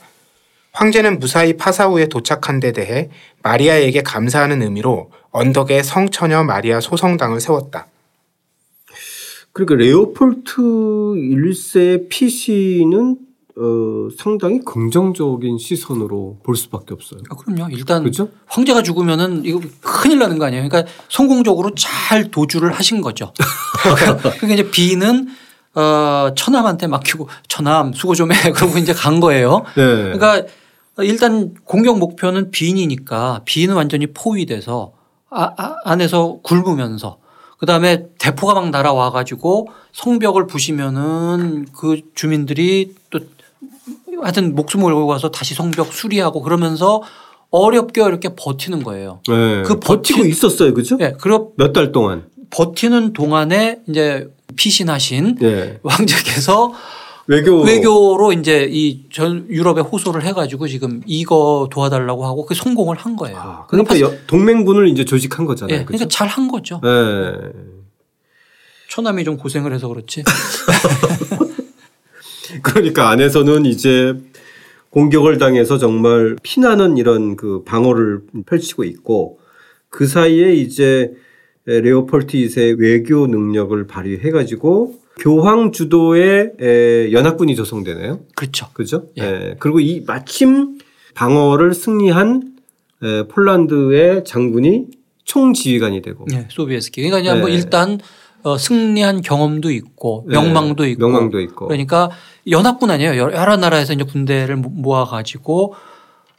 황제는 0.72 1.20
무사히 1.20 1.56
파사우에 1.56 2.06
도착한 2.06 2.60
데 2.60 2.72
대해 2.72 3.08
마리아에게 3.42 4.02
감사하는 4.02 4.62
의미로 4.62 5.10
언덕에 5.36 5.82
성처녀 5.82 6.44
마리아 6.44 6.80
소성당을 6.80 7.40
세웠다. 7.40 7.86
그러니까 9.52 9.74
레오폴트 9.76 10.56
1세의 10.56 12.08
피시는 12.08 13.18
어, 13.58 14.08
상당히 14.18 14.60
긍정적인 14.60 15.56
시선으로 15.58 16.38
볼 16.42 16.56
수밖에 16.56 16.92
없어요. 16.92 17.20
아, 17.30 17.36
그럼요. 17.36 17.70
일단 17.70 18.02
그렇죠? 18.02 18.28
황제가 18.46 18.82
죽으면은 18.82 19.44
이거 19.44 19.60
큰일 19.80 20.18
나는 20.18 20.38
거 20.38 20.44
아니에요. 20.46 20.66
그러니까 20.68 20.90
성공적으로 21.08 21.74
잘 21.74 22.30
도주를 22.30 22.72
하신 22.72 23.00
거죠. 23.00 23.32
그러니까 24.40 24.46
이제 24.52 24.70
비는 24.70 25.28
어, 25.74 26.34
처남한테 26.34 26.86
맡기고 26.86 27.28
처남 27.48 27.92
수고 27.94 28.14
좀 28.14 28.32
해. 28.32 28.36
그러고 28.52 28.76
이제 28.78 28.92
간 28.92 29.20
거예요. 29.20 29.64
네. 29.74 29.82
그러니까 29.84 30.44
일단 30.98 31.54
공격 31.64 31.98
목표는 31.98 32.50
빈이니까 32.50 33.42
빈은 33.46 33.74
완전히 33.74 34.06
포위돼서 34.06 34.95
아, 35.30 35.52
아, 35.56 35.76
안에서 35.84 36.38
굶으면서 36.42 37.18
그다음에 37.58 38.06
대포가 38.18 38.54
막 38.54 38.70
날아와 38.70 39.10
가지고 39.10 39.68
성벽을 39.92 40.46
부시면은 40.46 41.66
그 41.72 42.00
주민들이 42.14 42.94
또 43.10 43.20
하여튼 44.22 44.54
목숨을 44.54 44.92
걸고 44.92 45.06
가서 45.06 45.30
다시 45.30 45.54
성벽 45.54 45.92
수리하고 45.92 46.42
그러면서 46.42 47.02
어렵게 47.50 48.02
이렇게 48.02 48.30
버티는 48.34 48.82
거예요. 48.82 49.20
네. 49.28 49.62
그 49.62 49.78
버티고 49.80 50.18
버티, 50.18 50.28
있었어요. 50.28 50.74
그죠? 50.74 50.96
네. 50.96 51.12
그럼 51.20 51.48
몇달 51.56 51.92
동안 51.92 52.26
버티는 52.50 53.12
동안에 53.12 53.80
이제 53.88 54.28
피신하신 54.56 55.36
네. 55.40 55.78
왕자께서 55.82 56.72
외교 57.28 57.62
외교로 57.62 58.32
이제 58.32 58.68
이 58.70 59.08
전 59.10 59.48
유럽에 59.48 59.80
호소를 59.80 60.22
해가지고 60.24 60.68
지금 60.68 61.02
이거 61.06 61.68
도와달라고 61.72 62.24
하고 62.24 62.46
그 62.46 62.54
성공을 62.54 62.96
한 62.96 63.16
거예요. 63.16 63.36
아, 63.38 63.66
그러니까, 63.66 63.94
그러니까 63.94 64.22
동맹군을 64.26 64.88
이제 64.88 65.04
조직한 65.04 65.46
거잖아요. 65.46 65.78
네, 65.78 65.84
그러니까 65.84 66.08
잘 66.08 66.28
한 66.28 66.48
거죠. 66.48 66.80
네. 66.82 67.32
처남이 68.90 69.24
좀 69.24 69.36
고생을 69.36 69.72
해서 69.72 69.88
그렇지. 69.88 70.22
그러니까 72.62 73.10
안에서는 73.10 73.66
이제 73.66 74.14
공격을 74.90 75.38
당해서 75.38 75.78
정말 75.78 76.36
피나는 76.42 76.96
이런 76.96 77.36
그 77.36 77.62
방어를 77.64 78.20
펼치고 78.46 78.84
있고 78.84 79.38
그 79.88 80.06
사이에 80.06 80.54
이제 80.54 81.12
레오폴트 81.64 82.36
2세 82.36 82.78
외교 82.78 83.26
능력을 83.26 83.86
발휘해 83.86 84.30
가지고 84.30 84.98
교황 85.18 85.72
주도의 85.72 86.52
연합군이 87.12 87.56
조성되네요. 87.56 88.20
그렇죠. 88.34 88.68
그죠? 88.72 89.04
예. 89.18 89.22
예. 89.22 89.56
그리고 89.58 89.80
이 89.80 90.02
마침 90.06 90.78
방어를 91.14 91.74
승리한 91.74 92.56
폴란드의 93.28 94.24
장군이 94.24 94.86
총지휘관이 95.24 96.02
되고. 96.02 96.24
네, 96.30 96.46
소비에스키. 96.50 97.02
그러니까 97.02 97.34
네. 97.34 97.40
뭐 97.40 97.48
일단 97.48 97.98
어, 98.42 98.56
승리한 98.58 99.22
경험도 99.22 99.70
있고 99.72 100.24
네. 100.28 100.36
명망도 100.36 100.84
네. 100.84 100.90
있고. 100.90 101.00
명망도 101.00 101.40
있고. 101.40 101.66
그러니까 101.66 102.10
연합군 102.48 102.90
아니에요. 102.90 103.16
여러 103.16 103.56
나라에서 103.56 103.92
이제 103.92 104.04
군대를 104.04 104.56
모아 104.56 105.04
가지고 105.04 105.74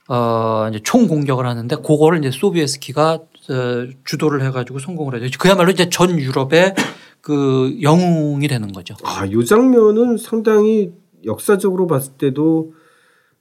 어 0.08 0.68
이제 0.70 0.80
총 0.84 1.08
공격을 1.08 1.46
하는데 1.46 1.76
그거를 1.76 2.20
이제 2.20 2.32
소비에스키가 2.32 3.12
어, 3.14 3.27
주도를 4.06 4.44
해가지고 4.44 4.80
성공을 4.80 5.16
하죠. 5.16 5.38
그야말로 5.40 5.72
이제 5.72 5.90
전 5.90 6.20
유럽의 6.20 6.76
그 7.22 7.78
영웅이 7.82 8.48
되는 8.48 8.72
거죠. 8.72 8.96
아, 9.04 9.26
이 9.26 9.46
장면은 9.46 10.18
상당히 10.18 10.92
역사적으로 11.26 11.88
봤을 11.88 12.14
때도 12.14 12.74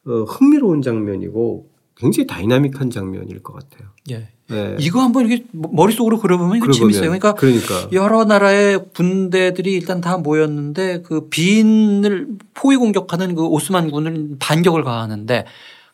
어, 0.07 0.23
흥미로운 0.23 0.83
장면이고 0.83 1.69
굉장히 1.97 2.27
다이나믹한 2.27 2.91
장면일 2.91 3.43
것 3.43 3.55
같아요. 3.55 3.89
예. 4.11 4.29
네. 4.49 4.77
이거 4.79 5.01
한번 5.01 5.27
이렇게 5.27 5.45
머릿속으로 5.53 6.21
그려보면 6.21 6.59
이거 6.59 6.71
재밌어요. 6.71 7.03
그러니까, 7.03 7.35
그러니까. 7.35 7.89
여러 7.93 8.25
나라의 8.25 8.85
군대들이 8.95 9.73
일단 9.73 10.01
다 10.01 10.19
모였는데 10.19 11.03
그 11.03 11.29
빈을 11.29 12.29
포위 12.55 12.77
공격하는 12.77 13.35
그 13.35 13.45
오스만 13.45 13.91
군을 13.91 14.37
반격을 14.39 14.85
가하는데 14.85 15.47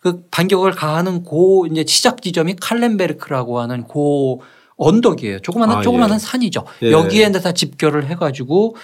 그 0.03 0.25
반격을 0.31 0.73
가하는 0.73 1.23
고 1.23 1.67
이제 1.71 1.85
시작 1.87 2.23
지점이 2.23 2.57
칼렌베르크라고 2.61 3.61
하는 3.61 3.85
고 3.85 4.43
언덕이에요. 4.77 5.39
조그마한 5.41 5.79
아, 5.79 5.81
조그마한 5.81 6.15
예. 6.15 6.19
산이죠. 6.19 6.65
예. 6.83 6.91
여기에 6.91 7.31
다 7.33 7.53
집결을 7.53 8.07
해가지고 8.07 8.75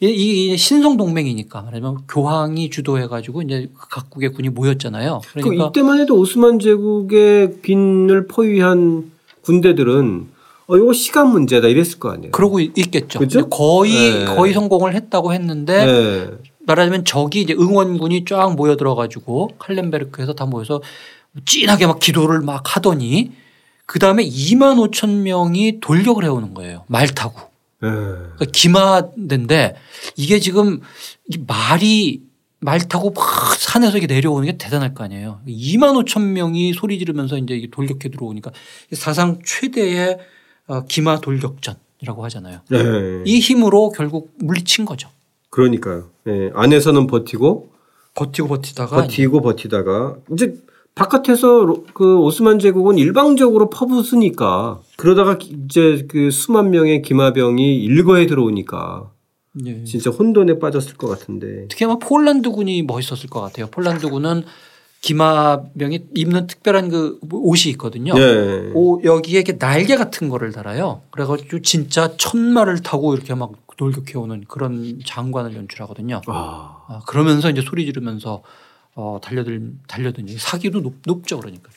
이, 0.00 0.06
이 0.06 0.56
신성 0.56 0.96
동맹이니까 0.96 1.62
말하자면 1.62 2.02
교황이 2.08 2.70
주도해가지고 2.70 3.42
이제 3.42 3.68
각국의 3.90 4.32
군이 4.34 4.50
모였잖아요. 4.50 5.20
그 5.24 5.40
그러니까 5.40 5.66
이때만 5.66 5.98
해도 5.98 6.16
오스만 6.16 6.60
제국의 6.60 7.62
빈을 7.62 8.28
포위한 8.28 9.10
군대들은 9.42 10.28
어 10.68 10.76
이거 10.76 10.92
시간 10.92 11.30
문제다 11.30 11.66
이랬을 11.66 11.98
거 11.98 12.10
아니에요. 12.10 12.30
그러고 12.30 12.60
있겠죠. 12.60 13.18
그죠? 13.18 13.48
거의 13.48 13.92
네. 13.92 14.24
거의 14.26 14.52
성공을 14.52 14.94
했다고 14.94 15.32
했는데 15.32 15.86
네. 15.86 16.30
말하자면 16.66 17.04
적이 17.04 17.42
이제 17.42 17.54
응원군이 17.54 18.24
쫙 18.24 18.54
모여들어 18.54 18.94
가지고 18.94 19.50
칼렌베르크에서 19.58 20.34
다 20.34 20.46
모여서 20.46 20.82
찐하게 21.44 21.86
막 21.86 21.98
기도를 21.98 22.40
막 22.40 22.76
하더니 22.76 23.32
그 23.86 23.98
다음에 23.98 24.24
2만 24.24 24.90
5천 24.90 25.22
명이 25.22 25.80
돌격을 25.80 26.24
해오는 26.24 26.54
거예요. 26.54 26.84
말 26.88 27.08
타고. 27.08 27.40
네. 27.80 27.88
그러니까 27.88 28.44
기마대인데 28.52 29.76
이게 30.16 30.40
지금 30.40 30.80
이 31.28 31.38
말이 31.46 32.22
말 32.58 32.80
타고 32.80 33.10
막 33.10 33.54
산에서 33.54 33.98
이렇게 33.98 34.12
내려오는 34.12 34.44
게 34.46 34.56
대단할 34.56 34.94
거 34.94 35.04
아니에요. 35.04 35.40
2만 35.46 36.04
5천 36.04 36.32
명이 36.32 36.72
소리 36.72 36.98
지르면서 36.98 37.38
이제 37.38 37.54
이게 37.54 37.68
돌격해 37.70 38.08
들어오니까 38.08 38.50
사상 38.92 39.38
최대의 39.44 40.18
어, 40.66 40.84
기마 40.86 41.20
돌격전이라고 41.20 42.24
하잖아요. 42.24 42.60
네. 42.68 42.78
이 43.24 43.38
힘으로 43.38 43.90
결국 43.90 44.32
물리친 44.38 44.84
거죠. 44.84 45.08
그러니까요. 45.60 46.04
네. 46.24 46.50
안에서는 46.54 47.06
버티고 47.06 47.70
버티고 48.14 48.48
버티다가 48.48 48.94
버티고 48.96 49.40
버티다가 49.40 50.16
이제 50.32 50.54
바깥에서 50.94 51.64
로- 51.64 51.84
그 51.94 52.18
오스만 52.18 52.58
제국은 52.58 52.98
일방적으로 52.98 53.70
퍼붓으니까 53.70 54.80
그러다가 54.98 55.38
이제 55.40 56.04
그 56.08 56.30
수만 56.30 56.70
명의 56.70 57.00
기마병이 57.00 57.82
일거에 57.84 58.26
들어오니까 58.26 59.10
예. 59.64 59.84
진짜 59.84 60.10
혼돈에 60.10 60.58
빠졌을 60.58 60.96
것 60.98 61.08
같은데. 61.08 61.66
특히 61.70 61.86
아마 61.86 61.96
폴란드군이 61.98 62.82
멋있었을 62.82 63.30
것 63.30 63.40
같아요. 63.40 63.68
폴란드군은 63.68 64.42
기마병이 65.06 66.08
입는 66.16 66.48
특별한 66.48 66.88
그 66.88 67.20
옷이 67.30 67.70
있거든요. 67.72 68.12
네. 68.14 68.72
오, 68.74 69.00
여기에 69.04 69.38
이렇게 69.38 69.56
날개 69.56 69.94
같은 69.94 70.28
거를 70.28 70.50
달아요. 70.50 71.02
그래가지고 71.12 71.62
진짜 71.62 72.16
천마를 72.16 72.82
타고 72.82 73.14
이렇게 73.14 73.32
막 73.36 73.52
돌격해 73.76 74.18
오는 74.18 74.44
그런 74.48 74.98
장관을 75.06 75.54
연출하거든요. 75.54 76.22
아. 76.26 76.78
아, 76.88 77.00
그러면서 77.06 77.50
이제 77.50 77.62
소리 77.62 77.86
지르면서 77.86 78.42
어, 78.96 79.20
달려들 79.22 79.74
달려드니 79.86 80.38
사기도 80.38 80.80
높, 80.80 80.94
높죠. 81.06 81.38
그러니까. 81.38 81.70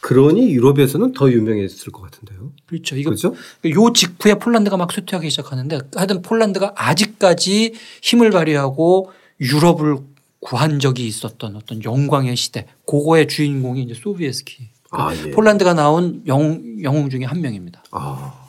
그러니 0.00 0.50
유럽에서는 0.50 1.12
더 1.12 1.30
유명했을 1.30 1.90
것 1.90 2.02
같은데요. 2.02 2.52
그렇죠. 2.66 2.96
이거 2.96 3.10
그렇죠? 3.10 3.34
요 3.64 3.92
직후에 3.94 4.34
폴란드가 4.34 4.76
막 4.76 4.92
쇠퇴하기 4.92 5.30
시작하는데 5.30 5.78
하여튼 5.96 6.20
폴란드가 6.20 6.74
아직까지 6.76 7.72
힘을 8.02 8.30
발휘하고 8.30 9.10
유럽을 9.40 9.96
구한 10.40 10.78
적이 10.78 11.06
있었던 11.06 11.56
어떤 11.56 11.82
영광의 11.82 12.36
시대. 12.36 12.66
그거의 12.86 13.28
주인공이 13.28 13.82
이제 13.82 13.94
소비에스키. 13.94 14.68
아, 14.90 15.14
예. 15.14 15.30
폴란드가 15.30 15.74
나온 15.74 16.22
영, 16.26 16.82
영웅 16.82 17.10
중에 17.10 17.24
한 17.24 17.40
명입니다. 17.40 17.84
아. 17.90 18.48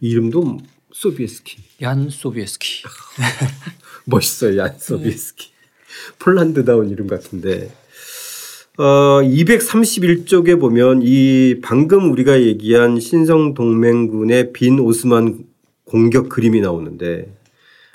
이름도 0.00 0.58
소비에스키. 0.92 1.58
얀 1.82 2.08
소비에스키. 2.08 2.82
멋있어요. 4.06 4.58
얀 4.58 4.78
소비에스키. 4.78 5.50
폴란드다운 6.18 6.90
이름 6.90 7.06
같은데. 7.06 7.72
어, 8.76 9.22
231쪽에 9.22 10.58
보면 10.58 11.02
이 11.04 11.60
방금 11.62 12.10
우리가 12.10 12.42
얘기한 12.42 12.98
신성 12.98 13.54
동맹군의 13.54 14.52
빈 14.52 14.80
오스만 14.80 15.44
공격 15.84 16.28
그림이 16.28 16.60
나오는데 16.60 17.32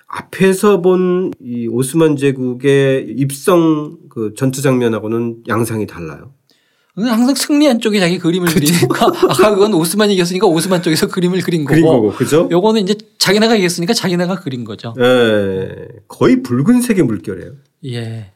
앞에서 0.10 0.82
본 0.82 1.32
이 1.42 1.68
오스만 1.68 2.16
제국의 2.18 3.14
입성 3.18 3.98
그 4.10 4.34
전투 4.36 4.62
장면하고는 4.62 5.44
양상이 5.48 5.86
달라요. 5.88 6.34
항상 6.96 7.34
승리한 7.34 7.80
쪽이 7.80 8.00
자기 8.00 8.18
그림을 8.20 8.50
그리니까 8.54 9.06
아까 9.30 9.54
그건 9.56 9.74
오스만이 9.74 10.14
이겼으니까 10.16 10.48
오스만 10.48 10.82
쪽에서 10.82 11.08
그림을 11.08 11.40
그린 11.42 11.64
거고. 11.64 11.70
그린 11.74 11.86
거고, 11.86 12.12
그죠? 12.12 12.50
요거는 12.52 12.82
이제 12.82 12.96
자기네가 13.20 13.56
이겼으니까 13.56 13.94
자기네가 13.94 14.40
그린 14.42 14.66
거죠. 14.66 14.94
예. 15.00 15.88
거의 16.10 16.44
붉은색의 16.44 17.04
물결이에요. 17.04 17.52
예. 17.86 18.32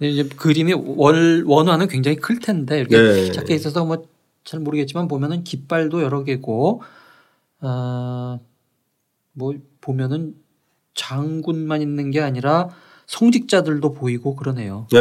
이제 0.00 0.24
그림이 0.36 0.72
월, 0.72 1.44
원화는 1.46 1.86
굉장히 1.86 2.16
클 2.16 2.40
텐데 2.40 2.80
이렇게 2.80 2.96
네. 2.96 3.30
작게 3.32 3.54
있어서 3.54 3.84
뭐 3.84 4.04
잘 4.44 4.60
모르겠지만 4.60 5.06
보면은 5.06 5.44
깃발도 5.44 6.02
여러 6.02 6.24
개고, 6.24 6.82
아, 7.60 8.38
뭐 9.32 9.54
보면은 9.80 10.34
장군만 10.94 11.82
있는 11.82 12.10
게 12.10 12.20
아니라 12.20 12.68
성직자들도 13.06 13.92
보이고 13.92 14.36
그러네요. 14.36 14.86
네. 14.90 14.98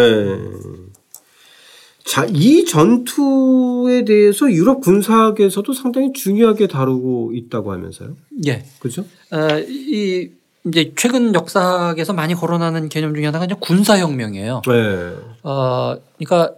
자, 2.04 2.26
이 2.28 2.66
전투에 2.66 4.04
대해서 4.06 4.52
유럽 4.52 4.82
군사학에서도 4.82 5.72
상당히 5.74 6.12
중요하게 6.14 6.68
다루고 6.68 7.32
있다고 7.34 7.72
하면서요. 7.72 8.16
예. 8.48 8.66
그죠? 8.80 9.06
어, 9.32 9.60
이 9.68 10.30
이제 10.66 10.94
최근 10.96 11.34
역사학에서 11.34 12.14
많이 12.14 12.36
거론하는 12.36 12.90
개념 12.90 13.16
중에 13.16 13.26
하나가 13.26 13.46
이제 13.46 13.56
군사혁명이에요. 13.60 14.62
네. 14.68 15.16
어, 15.44 15.96
그러니까 16.18 16.56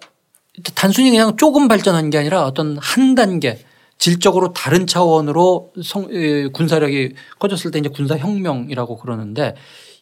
단순히 0.75 1.09
그냥 1.09 1.35
조금 1.37 1.67
발전한 1.67 2.09
게 2.09 2.17
아니라 2.17 2.45
어떤 2.45 2.77
한 2.77 3.15
단계 3.15 3.63
질적으로 4.07 4.51
다른 4.51 4.85
차원으로 4.85 5.71
성, 5.81 6.09
에, 6.11 6.47
군사력이 6.47 7.13
커졌을 7.39 7.71
때 7.71 7.79
이제 7.79 7.87
군사혁명이라고 7.87 8.97
그러는데 8.97 9.55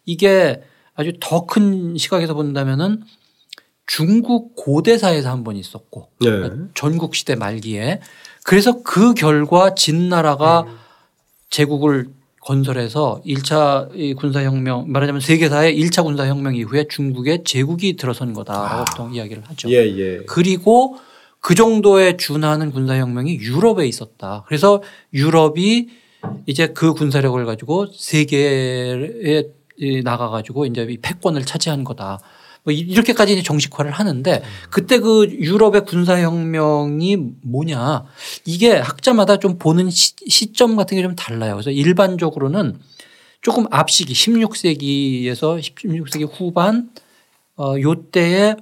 이게 0.07 0.59
아주 0.95 1.13
더 1.19 1.45
큰 1.45 1.95
시각에서 1.97 2.33
본다면은 2.33 3.03
중국 3.85 4.55
고대사에서 4.55 5.29
한 5.29 5.43
번 5.43 5.55
있었고 5.55 6.09
네. 6.19 6.29
전국 6.73 7.13
시대 7.13 7.35
말기에 7.35 7.99
그래서 8.43 8.81
그 8.81 9.13
결과 9.13 9.75
진나라가 9.75 10.65
제국을 11.51 12.07
건설해서 12.41 13.21
1차 13.23 13.91
이 13.93 14.15
군사혁명 14.15 14.91
말하자면 14.91 15.21
세계사의 15.21 15.79
1차 15.79 16.03
군사혁명 16.03 16.55
이후에 16.55 16.85
중국의 16.89 17.43
제국이 17.43 17.97
들어선 17.97 18.33
거다라고 18.33 18.85
보통 18.85 19.13
이야기를 19.13 19.43
하죠. 19.45 19.69
예, 19.69 19.75
예. 19.75 20.23
그리고 20.25 20.97
그 21.41 21.55
정도에 21.55 22.17
준하는 22.17 22.71
군사혁명이 22.71 23.35
유럽에 23.37 23.87
있었다. 23.87 24.43
그래서 24.47 24.81
유럽이 25.13 25.87
이제 26.45 26.67
그 26.67 26.93
군사력을 26.93 27.43
가지고 27.45 27.87
세계에 27.91 29.43
이 29.77 30.01
나가가지고 30.03 30.67
이제 30.67 30.85
이 30.89 30.97
패권을 30.97 31.43
차지한 31.45 31.83
거다. 31.83 32.19
뭐 32.63 32.71
이- 32.71 32.77
이렇게까지 32.77 33.41
정식화를 33.41 33.89
하는데 33.89 34.43
그때 34.69 34.99
그 34.99 35.25
유럽의 35.27 35.83
군사혁명이 35.85 37.17
뭐냐 37.41 38.05
이게 38.45 38.73
학자마다 38.75 39.37
좀 39.39 39.57
보는 39.57 39.89
시, 39.89 40.13
시점 40.27 40.75
같은 40.75 40.95
게 40.95 41.01
좀 41.01 41.15
달라요. 41.15 41.55
그래서 41.55 41.71
일반적으로는 41.71 42.77
조금 43.41 43.65
앞시기 43.71 44.13
16세기에서 44.13 45.59
16세기 45.59 46.29
후반 46.31 46.91
어, 47.57 47.73
요 47.81 47.95
때에 48.11 48.55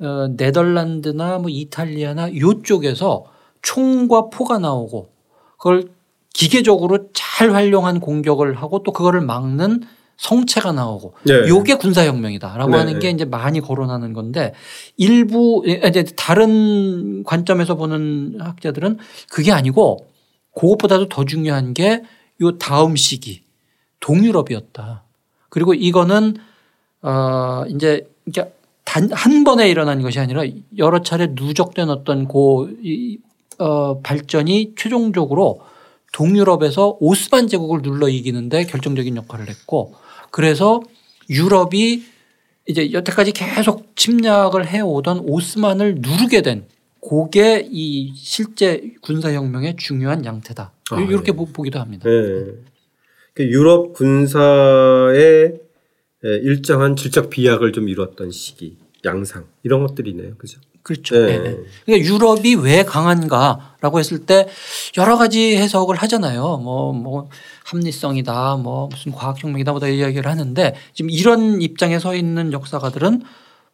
어, 0.00 0.28
네덜란드나 0.36 1.38
뭐 1.38 1.50
이탈리아나 1.50 2.34
요쪽에서 2.36 3.24
총과 3.62 4.30
포가 4.30 4.58
나오고 4.58 5.10
그걸 5.56 5.90
기계적으로 6.32 7.08
잘 7.12 7.52
활용한 7.52 8.00
공격을 8.00 8.54
하고 8.54 8.82
또 8.82 8.92
그거를 8.92 9.20
막는 9.20 9.82
성체가 10.18 10.72
나오고 10.72 11.14
네. 11.24 11.48
요게 11.48 11.74
군사혁명이다라고 11.74 12.70
네. 12.70 12.76
하는 12.76 12.98
게 12.98 13.10
이제 13.10 13.24
많이 13.24 13.60
거론하는 13.60 14.12
건데 14.12 14.52
일부 14.96 15.62
예, 15.66 15.80
이제 15.88 16.04
다른 16.16 17.22
관점에서 17.24 17.76
보는 17.76 18.38
학자들은 18.40 18.98
그게 19.30 19.52
아니고 19.52 20.08
그것보다도 20.54 21.08
더 21.08 21.24
중요한 21.24 21.74
게 21.74 22.02
요 22.40 22.56
다음 22.58 22.96
시기 22.96 23.42
동유럽이었다. 24.00 25.04
그리고 25.48 25.74
이거는 25.74 26.36
어 27.02 27.64
이제 27.68 28.08
이게 28.26 28.52
단 28.88 29.12
한 29.12 29.44
번에 29.44 29.68
일어난 29.68 30.00
것이 30.00 30.18
아니라 30.18 30.44
여러 30.78 31.02
차례 31.02 31.28
누적된 31.32 31.90
어떤 31.90 32.26
고, 32.26 32.70
이, 32.82 33.18
어, 33.58 34.00
발전이 34.00 34.72
최종적으로 34.76 35.60
동유럽에서 36.14 36.96
오스만 36.98 37.48
제국을 37.48 37.82
눌러 37.82 38.08
이기는데 38.08 38.64
결정적인 38.64 39.14
역할을 39.16 39.48
했고 39.50 39.94
그래서 40.30 40.80
유럽이 41.28 42.02
이제 42.66 42.92
여태까지 42.92 43.32
계속 43.32 43.94
침략을 43.94 44.66
해오던 44.66 45.20
오스만을 45.26 45.96
누르게 45.98 46.40
된 46.40 46.64
그게 47.06 47.68
이 47.70 48.14
실제 48.16 48.94
군사혁명의 49.02 49.76
중요한 49.76 50.24
양태다. 50.24 50.72
아, 50.90 51.00
이렇게 51.00 51.32
네. 51.32 51.46
보기도 51.52 51.78
합니다. 51.78 52.08
네. 52.08 52.44
그 53.34 53.44
유럽 53.44 53.92
군사의 53.92 55.18
예, 55.18 55.67
일정한 56.22 56.96
질적 56.96 57.30
비약을 57.30 57.72
좀 57.72 57.88
이뤘던 57.88 58.30
시기, 58.30 58.76
양상 59.04 59.46
이런 59.62 59.86
것들이네요, 59.86 60.36
그죠? 60.36 60.60
그렇죠. 60.82 61.26
네. 61.26 61.38
네. 61.38 61.56
그러니까 61.84 62.08
유럽이 62.08 62.54
왜 62.54 62.82
강한가라고 62.82 63.98
했을 63.98 64.24
때 64.24 64.48
여러 64.96 65.18
가지 65.18 65.56
해석을 65.56 65.96
하잖아요. 65.96 66.56
뭐, 66.58 66.92
뭐, 66.94 67.28
합리성이다, 67.64 68.56
뭐, 68.56 68.88
무슨 68.88 69.12
과학혁명이다, 69.12 69.72
뭐다 69.72 69.88
이야기를 69.88 70.30
하는데 70.30 70.74
지금 70.94 71.10
이런 71.10 71.60
입장에 71.60 71.98
서 71.98 72.14
있는 72.14 72.52
역사가들은 72.52 73.22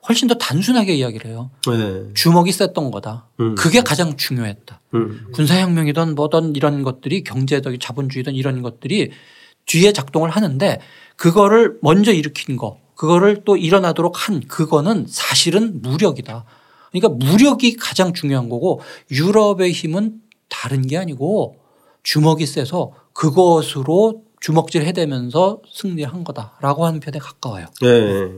훨씬 0.08 0.28
더 0.28 0.34
단순하게 0.34 0.94
이야기를 0.94 1.30
해요. 1.30 1.50
네. 1.66 2.12
주먹이 2.14 2.52
셌던 2.52 2.90
거다. 2.90 3.28
음. 3.40 3.54
그게 3.54 3.80
가장 3.80 4.16
중요했다. 4.16 4.80
음. 4.94 5.28
군사혁명이든 5.32 6.14
뭐든 6.14 6.56
이런 6.56 6.82
것들이 6.82 7.22
경제적인 7.24 7.80
자본주의든 7.80 8.34
이런 8.34 8.60
것들이 8.60 9.12
뒤에 9.66 9.92
작동을 9.92 10.30
하는데 10.30 10.80
그거를 11.16 11.78
먼저 11.82 12.12
일으킨 12.12 12.56
거 12.56 12.78
그거를 12.94 13.42
또 13.44 13.56
일어나도록 13.56 14.28
한 14.28 14.40
그거는 14.40 15.06
사실은 15.08 15.82
무력이다. 15.82 16.44
그러니까 16.90 17.08
무력이 17.26 17.76
가장 17.76 18.12
중요한 18.12 18.48
거고 18.48 18.80
유럽의 19.10 19.72
힘은 19.72 20.20
다른 20.48 20.86
게 20.86 20.96
아니고 20.96 21.56
주먹이 22.02 22.46
세서 22.46 22.92
그것으로 23.12 24.22
주먹질 24.40 24.84
해대면서 24.84 25.62
승리한 25.72 26.22
거다라고 26.22 26.86
하는 26.86 27.00
편에 27.00 27.18
가까워요. 27.18 27.66
네. 27.80 28.30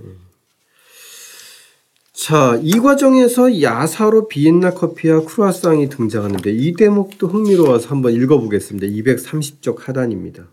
자, 2.13 2.59
이 2.63 2.79
과정에서 2.79 3.61
야사로 3.61 4.29
비엔나 4.29 4.71
커피와 4.73 5.25
크루아상이 5.25 5.91
등장하는데 5.91 6.51
이 6.51 6.75
대목도 6.75 7.29
흥미로워서 7.29 7.89
한번 7.89 8.13
읽어보겠습니다. 8.15 8.87
230쪽 8.87 9.81
하단입니다. 9.81 10.45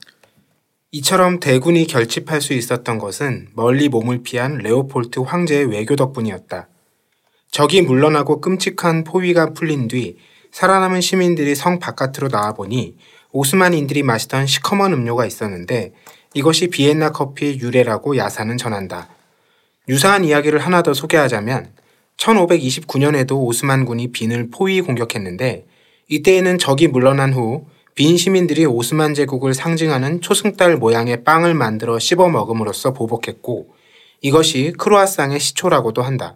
이처럼 0.95 1.39
대군이 1.39 1.87
결집할 1.87 2.39
수 2.39 2.53
있었던 2.53 2.99
것은 2.99 3.47
멀리 3.55 3.89
몸을 3.89 4.21
피한 4.21 4.59
레오폴트 4.59 5.21
황제의 5.21 5.65
외교 5.65 5.95
덕분이었다. 5.95 6.67
적이 7.49 7.81
물러나고 7.81 8.39
끔찍한 8.39 9.03
포위가 9.03 9.53
풀린 9.53 9.87
뒤 9.87 10.17
살아남은 10.51 11.01
시민들이 11.01 11.55
성 11.55 11.79
바깥으로 11.79 12.27
나와보니 12.27 12.95
오스만인들이 13.31 14.03
마시던 14.03 14.45
시커먼 14.45 14.93
음료가 14.93 15.25
있었는데 15.25 15.93
이것이 16.35 16.67
비엔나 16.67 17.11
커피의 17.11 17.59
유래라고 17.59 18.15
야사는 18.15 18.55
전한다. 18.57 19.09
유사한 19.89 20.23
이야기를 20.23 20.59
하나 20.59 20.83
더 20.83 20.93
소개하자면 20.93 21.71
1529년에도 22.17 23.31
오스만군이 23.31 24.11
빈을 24.11 24.51
포위 24.51 24.81
공격했는데 24.81 25.65
이때에는 26.09 26.59
적이 26.59 26.89
물러난 26.89 27.33
후 27.33 27.65
빈 27.95 28.17
시민들이 28.17 28.65
오스만 28.65 29.13
제국을 29.13 29.53
상징하는 29.53 30.21
초승달 30.21 30.77
모양의 30.77 31.23
빵을 31.23 31.53
만들어 31.53 31.99
씹어 31.99 32.29
먹음으로써 32.29 32.93
보복했고 32.93 33.67
이것이 34.21 34.73
크로아상의 34.77 35.39
시초라고도 35.39 36.01
한다. 36.01 36.35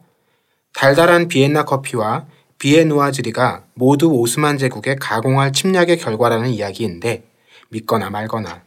달달한 0.73 1.27
비엔나 1.27 1.65
커피와 1.65 2.27
비에누아즈리가 2.59 3.65
모두 3.73 4.07
오스만 4.07 4.57
제국의 4.57 4.97
가공할 4.97 5.53
침략의 5.53 5.97
결과라는 5.97 6.49
이야기인데 6.49 7.23
믿거나 7.69 8.09
말거나 8.09 8.63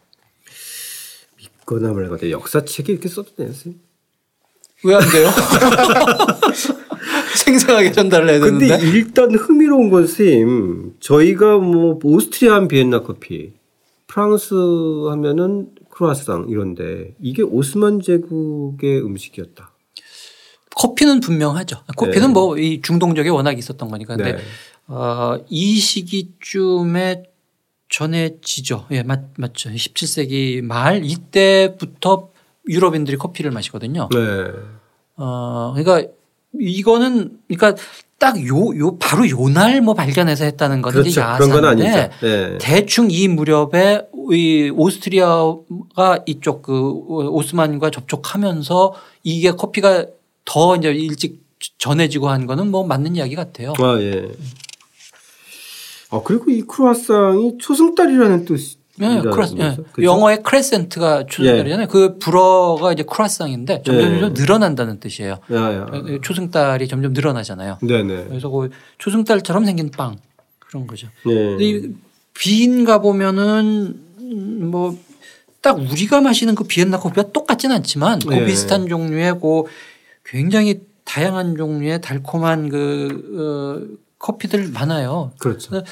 믿거나 1.38 1.92
말거나 1.92 2.30
역사책이 2.30 2.92
이렇게 2.92 3.08
써도 3.08 3.30
되나요? 3.36 3.54
왜 4.82 4.94
안 4.94 5.02
돼요? 5.10 5.30
생생하게 7.50 7.92
전달을 7.92 8.28
해야 8.28 8.38
근데 8.40 8.66
되는데. 8.68 8.90
일단 8.96 9.34
흥미로운 9.34 9.90
건 9.90 10.06
선생님 10.06 10.94
저희가 11.00 11.58
뭐 11.58 11.98
오스트리아 12.02 12.66
비엔나 12.68 13.02
커피 13.02 13.52
프랑스 14.06 14.54
하면은 15.10 15.68
크루아상 15.90 16.46
이런데 16.48 17.14
이게 17.20 17.42
오스만 17.42 18.00
제국의 18.00 19.02
음식이었다. 19.02 19.72
커피는 20.76 21.20
분명하죠. 21.20 21.82
커피는 21.96 22.28
네. 22.28 22.32
뭐이 22.32 22.80
중동적에 22.80 23.28
워낙 23.28 23.58
있었던 23.58 23.88
거니까. 23.88 24.16
근데 24.16 24.32
네. 24.32 24.38
어, 24.86 25.38
이 25.48 25.78
시기쯤에 25.78 27.24
전해지죠. 27.88 28.86
예, 28.92 29.02
맞, 29.02 29.24
맞죠. 29.36 29.70
17세기 29.70 30.62
말 30.62 31.04
이때부터 31.04 32.30
유럽인들이 32.68 33.16
커피를 33.16 33.50
마시거든요. 33.50 34.08
네. 34.12 34.18
어, 35.16 35.74
그러니까 35.76 36.10
이거는 36.58 37.38
그러니까 37.48 37.80
딱 38.18 38.36
요, 38.46 38.76
요, 38.78 38.98
바로 38.98 39.28
요 39.30 39.48
날 39.48 39.80
뭐 39.80 39.94
발견해서 39.94 40.44
했다는 40.44 40.82
건 40.82 40.92
이제 41.06 41.20
그렇죠. 41.20 41.36
그런 41.38 41.50
건 41.50 41.64
야사인데 41.64 41.88
아니죠. 41.88 42.16
네. 42.20 42.58
대충 42.60 43.08
이 43.10 43.28
무렵에 43.28 44.02
이 44.32 44.70
오스트리아가 44.74 46.18
이쪽 46.26 46.62
그 46.62 46.72
오스만과 46.82 47.90
접촉하면서 47.90 48.94
이게 49.22 49.52
커피가 49.52 50.06
더 50.44 50.76
이제 50.76 50.90
일찍 50.90 51.40
전해지고 51.78 52.28
한 52.28 52.46
거는 52.46 52.70
뭐 52.70 52.84
맞는 52.86 53.16
이야기 53.16 53.34
같아요. 53.36 53.72
아 53.78 53.98
예. 54.00 54.28
아 56.10 56.20
그리고 56.24 56.50
이 56.50 56.62
크루아상이 56.62 57.58
초승달이라는 57.58 58.44
뜻이 58.44 58.76
예, 59.00 59.20
크라스, 59.30 59.54
예. 59.58 59.76
그죠? 59.92 60.06
영어의 60.06 60.42
crescent가 60.42 61.26
초승달이잖아요. 61.26 61.88
그 61.88 62.18
불어가 62.18 62.92
이제 62.92 63.02
croissant인데 63.02 63.82
점점 63.84 64.04
예. 64.04 64.10
점점 64.20 64.34
늘어난다는 64.34 65.00
뜻이에요. 65.00 65.38
야야. 65.50 65.86
초승달이 66.22 66.88
점점 66.88 67.12
늘어나잖아요. 67.12 67.78
네네. 67.82 68.26
그래서 68.28 68.48
그 68.50 68.70
초승달처럼 68.98 69.64
생긴 69.64 69.90
빵 69.90 70.16
그런 70.58 70.86
거죠. 70.86 71.08
네. 71.26 71.34
근데 71.34 71.64
이 71.64 71.94
빈가 72.34 73.00
보면은 73.00 74.00
뭐 74.70 75.10
딱 75.62 75.78
우리가 75.78 76.20
마시는 76.20 76.54
그 76.54 76.64
비엔나 76.64 76.98
커피와 76.98 77.26
똑같진 77.32 77.70
않지만 77.72 78.20
그 78.20 78.32
네. 78.32 78.46
비슷한 78.46 78.88
종류의 78.88 79.34
그 79.40 79.64
굉장히 80.24 80.80
다양한 81.04 81.56
종류의 81.56 82.00
달콤한 82.00 82.68
그 82.70 83.90
어, 83.90 83.96
커피들 84.18 84.68
많아요. 84.68 85.32
그렇죠. 85.38 85.82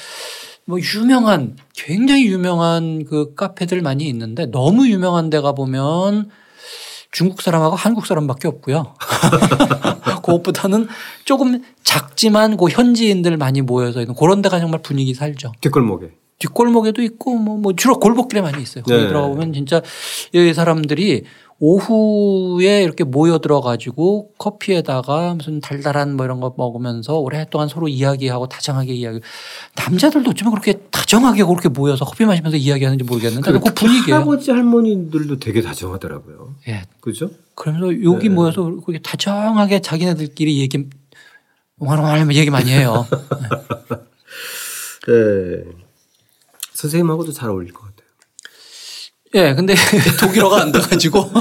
뭐 0.69 0.77
유명한 0.79 1.57
굉장히 1.73 2.27
유명한 2.27 3.03
그 3.03 3.33
카페들 3.33 3.81
많이 3.81 4.07
있는데 4.07 4.45
너무 4.45 4.87
유명한 4.87 5.31
데가 5.31 5.53
보면 5.53 6.29
중국 7.11 7.41
사람하고 7.41 7.75
한국 7.75 8.05
사람밖에 8.05 8.47
없고요. 8.47 8.93
그것보다는 10.21 10.87
조금 11.25 11.63
작지만 11.83 12.55
그 12.55 12.67
현지인들 12.69 13.35
많이 13.37 13.63
모여서 13.63 14.01
있는 14.01 14.13
그런 14.13 14.43
데가 14.43 14.59
정말 14.59 14.83
분위기 14.83 15.15
살죠. 15.15 15.53
뒷골목에. 15.59 16.11
뒷골목에도 16.37 17.01
있고 17.01 17.33
뭐, 17.33 17.57
뭐 17.57 17.73
주로 17.75 17.99
골목길에 17.99 18.41
많이 18.41 18.61
있어요. 18.61 18.83
거기 18.83 19.01
네. 19.01 19.07
들어가 19.07 19.27
보면 19.27 19.53
진짜 19.53 19.81
이 20.33 20.53
사람들이 20.53 21.23
오후에 21.61 22.83
이렇게 22.83 23.03
모여 23.03 23.39
들어 23.39 23.59
가지고 23.59 24.31
커피에다가 24.37 25.33
무슨 25.33 25.59
달달한 25.59 26.15
뭐 26.15 26.25
이런 26.25 26.39
거 26.39 26.53
먹으면서 26.57 27.19
오랫동안 27.19 27.67
서로 27.67 27.89
이야기하고 27.89 28.47
다정하게 28.47 28.93
이야기. 28.93 29.19
남자들도 29.75 30.29
어쩌면 30.29 30.53
그렇게 30.53 30.79
다정하게 30.89 31.43
그렇게 31.43 31.67
모여서 31.67 32.05
커피 32.05 32.23
마시면서 32.25 32.55
이야기하는지 32.55 33.03
모르겠는데 33.03 33.51
그 33.51 33.59
분위기예요. 33.73 34.15
할아버지 34.15 34.51
할머니들도 34.51 35.39
되게 35.39 35.61
다정하더라고요. 35.61 36.55
예. 36.69 36.83
그죠? 37.01 37.29
그러면서 37.55 38.03
여기 38.03 38.29
네. 38.29 38.35
모여서 38.35 38.63
그렇게 38.63 38.99
다정하게 38.99 39.81
자기네들끼리 39.81 40.59
얘기 40.61 40.87
옹알옹알 41.79 42.33
얘기 42.35 42.49
많이 42.49 42.71
해요. 42.71 43.05
네. 45.07 45.63
선생님하고도 46.73 47.33
잘 47.33 47.49
어울릴 47.49 47.73
것 47.73 47.81
같아요. 47.81 47.98
예. 49.35 49.53
근데 49.53 49.75
독일어가 50.19 50.61
안 50.61 50.71
돼가지고 50.71 51.25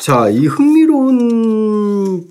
자, 0.00 0.30
이 0.30 0.46
흥미로운 0.46 2.26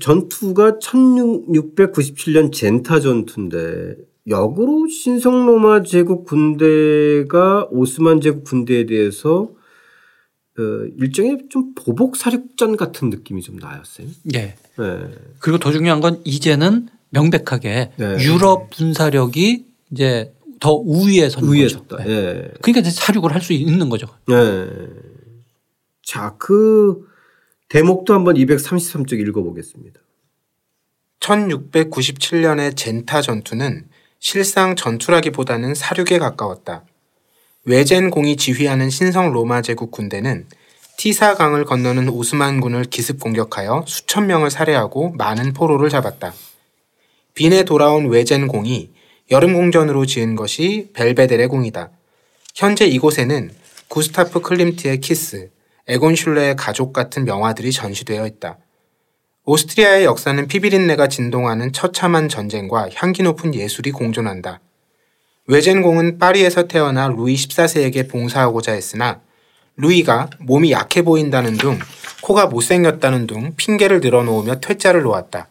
전투가 0.00 0.78
1697년 0.80 2.52
젠타 2.52 2.98
전투인데 2.98 3.94
역으로 4.26 4.88
신성 4.88 5.46
로마 5.46 5.82
제국 5.84 6.24
군대가 6.24 7.68
오스만 7.70 8.20
제국 8.20 8.42
군대에 8.44 8.86
대해서 8.86 9.50
어, 10.58 10.62
일종의 10.98 11.46
좀 11.50 11.74
보복 11.74 12.16
사륙전 12.16 12.76
같은 12.76 13.10
느낌이 13.10 13.42
좀 13.42 13.56
나였어요. 13.56 14.08
예. 14.34 14.38
네. 14.40 14.56
그리고 15.38 15.58
더 15.58 15.70
중요한 15.70 16.00
건 16.00 16.20
이제는 16.24 16.88
명백하게 17.10 17.92
네. 17.96 18.16
유럽 18.24 18.70
군사력이 18.70 19.66
이제 19.92 20.34
더 20.64 20.72
우위에 20.72 21.28
선 21.28 21.44
위에 21.52 21.64
거죠. 21.64 21.78
섰다. 21.80 22.04
네. 22.04 22.10
예. 22.10 22.50
그러니까 22.62 22.80
이제 22.80 22.90
사륙을 22.90 23.34
할 23.34 23.42
수 23.42 23.52
있는 23.52 23.90
거죠. 23.90 24.06
네. 24.26 24.66
자, 26.02 26.34
그 26.38 27.06
대목도 27.68 28.14
한번 28.14 28.36
233쪽 28.36 29.20
읽어보겠습니다. 29.20 30.00
1697년의 31.20 32.74
젠타 32.78 33.20
전투는 33.20 33.88
실상 34.18 34.74
전투라기보다는 34.74 35.74
사륙에 35.74 36.18
가까웠다. 36.18 36.84
외젠 37.66 38.08
공이 38.08 38.36
지휘하는 38.36 38.88
신성 38.88 39.34
로마 39.34 39.60
제국 39.60 39.90
군대는 39.90 40.46
티사강을 40.96 41.66
건너는 41.66 42.08
오스만군을 42.08 42.84
기습 42.84 43.20
공격하여 43.20 43.84
수천 43.86 44.28
명을 44.28 44.50
살해하고 44.50 45.10
많은 45.10 45.52
포로를 45.52 45.90
잡았다. 45.90 46.32
빈에 47.34 47.64
돌아온 47.64 48.06
외젠공이 48.06 48.93
여름 49.30 49.57
궁전으로 49.57 50.04
지은 50.06 50.36
것이 50.36 50.90
벨베데레 50.92 51.46
궁이다. 51.46 51.90
현재 52.54 52.84
이곳에는 52.86 53.50
구스타프 53.88 54.40
클림트의 54.40 55.00
키스, 55.00 55.50
에곤 55.86 56.14
실레의 56.14 56.56
가족 56.56 56.92
같은 56.92 57.24
명화들이 57.24 57.72
전시되어 57.72 58.26
있다. 58.26 58.58
오스트리아의 59.44 60.04
역사는 60.04 60.48
피비린내가 60.48 61.08
진동하는 61.08 61.72
처참한 61.72 62.28
전쟁과 62.28 62.88
향기 62.94 63.22
높은 63.22 63.54
예술이 63.54 63.90
공존한다. 63.92 64.60
외젠공은 65.46 66.18
파리에서 66.18 66.66
태어나 66.66 67.08
루이 67.08 67.34
14세에게 67.34 68.10
봉사하고자 68.10 68.72
했으나 68.72 69.20
루이가 69.76 70.30
몸이 70.40 70.72
약해 70.72 71.02
보인다는 71.02 71.58
둥, 71.58 71.78
코가 72.22 72.46
못생겼다는 72.46 73.26
둥 73.26 73.54
핑계를 73.56 74.00
늘어놓으며 74.00 74.60
퇴짜를 74.60 75.02
놓았다. 75.02 75.48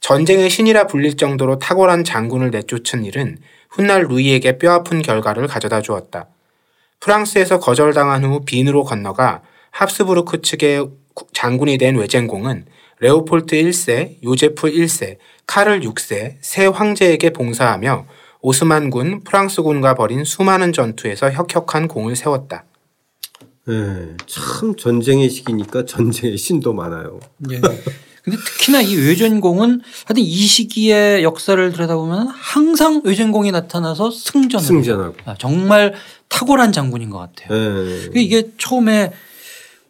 전쟁의 0.00 0.48
신이라 0.50 0.86
불릴 0.86 1.16
정도로 1.16 1.58
탁월한 1.58 2.04
장군을 2.04 2.50
내쫓은 2.50 3.04
일은 3.04 3.38
훗날 3.70 4.04
루이에게 4.04 4.58
뼈아픈 4.58 5.02
결과를 5.02 5.46
가져다 5.46 5.82
주었다. 5.82 6.28
프랑스에서 7.00 7.58
거절당한 7.58 8.24
후 8.24 8.40
빈으로 8.44 8.84
건너가 8.84 9.42
합스부르크 9.70 10.42
측의 10.42 10.88
장군이 11.32 11.78
된 11.78 11.96
외젠공은 11.96 12.66
레오폴트 13.00 13.54
1세, 13.56 14.22
요제프 14.24 14.70
1세, 14.72 15.18
카를 15.46 15.80
6세 15.80 16.36
세 16.40 16.66
황제에게 16.66 17.30
봉사하며 17.30 18.06
오스만군, 18.40 19.24
프랑스군과 19.24 19.94
벌인 19.94 20.24
수많은 20.24 20.72
전투에서 20.72 21.30
혁혁한 21.30 21.88
공을 21.88 22.16
세웠다. 22.16 22.64
네, 23.66 24.16
참 24.26 24.74
전쟁의 24.76 25.28
시기니까 25.28 25.84
전쟁의 25.84 26.38
신도 26.38 26.72
많아요. 26.72 27.20
네. 27.38 27.60
근데 28.28 28.42
특히나 28.44 28.80
이 28.82 28.96
외전공은 28.96 29.80
하여튼 30.06 30.22
이 30.22 30.46
시기의 30.46 31.22
역사를 31.22 31.72
들여다보면 31.72 32.28
항상 32.28 33.00
외전공이 33.04 33.50
나타나서 33.52 34.10
승전을 34.10 34.64
승전하고 34.64 35.14
아, 35.24 35.34
정말 35.38 35.94
탁월한 36.28 36.72
장군인 36.72 37.10
것 37.10 37.18
같아요. 37.18 37.84
네. 37.84 38.08
이게 38.14 38.50
처음에 38.58 39.12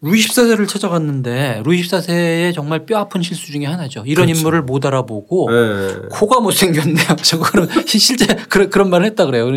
루이 0.01 0.21
14세를 0.21 0.69
찾아갔는데 0.69 1.63
루이 1.65 1.83
14세의 1.83 2.55
정말 2.55 2.87
뼈 2.87 2.99
아픈 2.99 3.23
실수 3.23 3.51
중에 3.51 3.65
하나죠. 3.67 4.05
이런 4.07 4.27
그렇죠. 4.27 4.39
인물을 4.39 4.63
못 4.63 4.87
알아보고 4.87 5.51
네. 5.51 5.95
코가 6.11 6.41
못생겼네요. 6.41 7.17
저거는 7.23 7.69
실제 7.87 8.27
그런, 8.49 8.71
그런 8.71 8.91
말을 8.91 9.07
했다 9.07 9.27
그래요. 9.27 9.51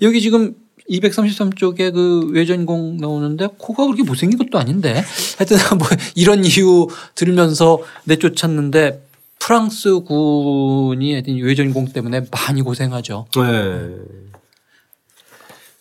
여기 0.00 0.20
지금 0.22 0.54
233쪽에 0.90 1.92
그 1.92 2.28
외전공 2.32 2.96
나오는데 2.96 3.48
코가 3.58 3.84
그렇게 3.84 4.02
못생긴 4.02 4.38
것도 4.38 4.58
아닌데 4.58 5.02
하여튼 5.38 5.56
뭐 5.78 5.86
이런 6.14 6.44
이유 6.44 6.88
들으면서 7.14 7.80
내쫓았는데 8.04 9.06
프랑스 9.38 10.00
군이 10.00 11.12
하여튼 11.12 11.36
외전공 11.38 11.86
때문에 11.92 12.26
많이 12.30 12.62
고생하죠. 12.62 13.26
네. 13.34 14.32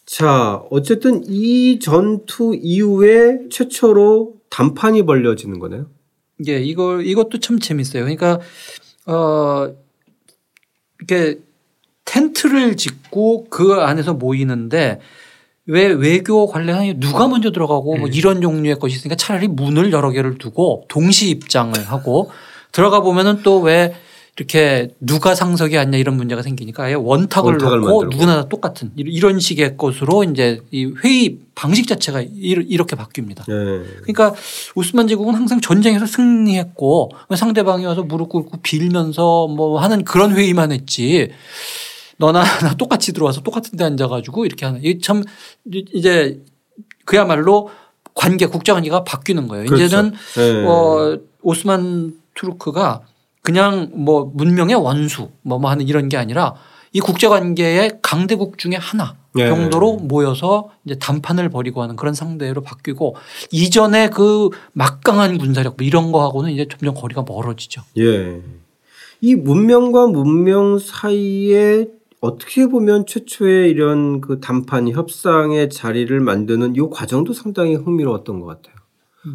자, 0.06 0.62
어쨌든 0.70 1.24
이 1.26 1.80
전투 1.80 2.54
이후에 2.60 3.48
최초로 3.50 4.34
단판이 4.50 5.06
벌려지는 5.06 5.60
거네요. 5.60 5.88
예, 6.48 6.60
이걸 6.60 7.06
이것도 7.06 7.40
참 7.40 7.60
재밌어요. 7.60 8.04
그러니까 8.04 8.40
어 9.06 9.74
이렇게 11.00 11.40
텐트를 12.12 12.76
짓고 12.76 13.48
그 13.50 13.76
안에서 13.76 14.14
모이는데 14.14 15.00
왜 15.66 15.86
외교 15.86 16.48
관련한 16.48 17.00
누가 17.00 17.28
먼저 17.28 17.52
들어가고 17.52 17.96
뭐 17.96 18.08
이런 18.10 18.42
종류의 18.42 18.80
것이 18.80 18.96
있으니까 18.98 19.16
차라리 19.16 19.48
문을 19.48 19.94
여러 19.94 20.12
개를 20.12 20.38
두고 20.38 20.86
동시 20.90 21.30
입장을 21.30 21.74
하고 21.88 22.30
들어가 22.74 23.00
보면은 23.00 23.44
또 23.44 23.62
왜 23.62 23.94
이렇게 24.38 24.90
누가 25.00 25.36
상석이 25.36 25.78
앉냐 25.78 25.98
이런 25.98 26.16
문제가 26.16 26.42
생기니까 26.42 26.84
아예 26.84 26.94
원탁을, 26.94 27.52
원탁을 27.52 27.80
놓고 27.82 27.92
만들고. 27.92 28.12
누구나 28.12 28.42
다 28.42 28.48
똑같은 28.48 28.92
이런 28.96 29.40
식의 29.40 29.76
것으로 29.78 30.24
이제 30.24 30.62
이 30.72 30.92
회의 31.04 31.38
방식 31.54 31.86
자체가 31.86 32.22
이렇게 32.22 32.96
바뀝니다. 32.96 33.44
네. 33.48 33.84
그러니까 34.02 34.34
오스만 34.76 35.08
제국은 35.08 35.36
항상 35.36 35.60
전쟁에서 35.60 36.06
승리했고 36.06 37.12
상대방이 37.36 37.86
와서 37.86 38.04
무릎 38.04 38.30
꿇고 38.30 38.60
빌면서 38.64 39.48
뭐 39.48 39.80
하는 39.80 40.04
그런 40.06 40.34
회의만 40.36 40.72
했지 40.72 41.30
너나 42.22 42.44
나 42.44 42.76
똑같이 42.78 43.12
들어와서 43.12 43.42
똑같은 43.42 43.78
데 43.78 43.84
앉아가지고 43.84 44.46
이렇게 44.46 44.66
하는 44.66 44.80
이게 44.84 45.00
참 45.00 45.24
이제 45.74 46.40
그야말로 47.04 47.70
관계 48.14 48.46
국제 48.46 48.72
관계가 48.72 49.04
바뀌는 49.04 49.48
거예요. 49.48 49.66
그렇죠. 49.66 49.84
이제는 49.84 50.14
네. 50.36 50.66
어, 50.66 51.20
오스만 51.42 52.14
투르크가 52.36 53.02
그냥 53.42 53.90
뭐 53.94 54.32
문명의 54.34 54.76
원수 54.76 55.30
뭐, 55.42 55.58
뭐 55.58 55.72
하는 55.72 55.88
이런 55.88 56.08
게 56.08 56.18
아니라 56.18 56.54
이 56.94 57.00
국제 57.00 57.28
관계의 57.28 58.00
강대국 58.02 58.58
중에 58.58 58.76
하나 58.76 59.16
네. 59.34 59.48
정도로 59.48 59.96
모여서 59.96 60.70
이제 60.86 60.96
담판을 61.00 61.50
벌이고 61.50 61.82
하는 61.82 61.96
그런 61.96 62.14
상대로 62.14 62.62
바뀌고 62.62 63.16
이전에 63.52 64.10
그 64.10 64.50
막강한 64.74 65.38
군사력 65.38 65.78
뭐 65.78 65.88
이런 65.88 66.12
거하고는 66.12 66.52
이제 66.52 66.68
점점 66.70 66.94
거리가 66.94 67.24
멀어지죠. 67.28 67.82
예. 67.98 68.42
이 69.22 69.36
문명과 69.36 70.08
문명 70.08 70.78
사이에 70.80 71.88
어떻게 72.26 72.68
보면 72.68 73.06
최초의 73.08 73.72
이런 73.72 74.22
그 74.22 74.40
담판 74.40 74.90
협상의 74.90 75.70
자리를 75.70 76.18
만드는 76.20 76.76
이 76.76 76.80
과정도 76.92 77.34
상당히 77.34 77.76
흥미로웠던 77.76 78.40
것 78.40 78.46
같아요. 78.46 78.76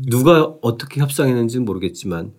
누가 0.09 0.43
어떻게 0.63 1.01
협상했는지는 1.01 1.65
모르겠지만 1.65 2.33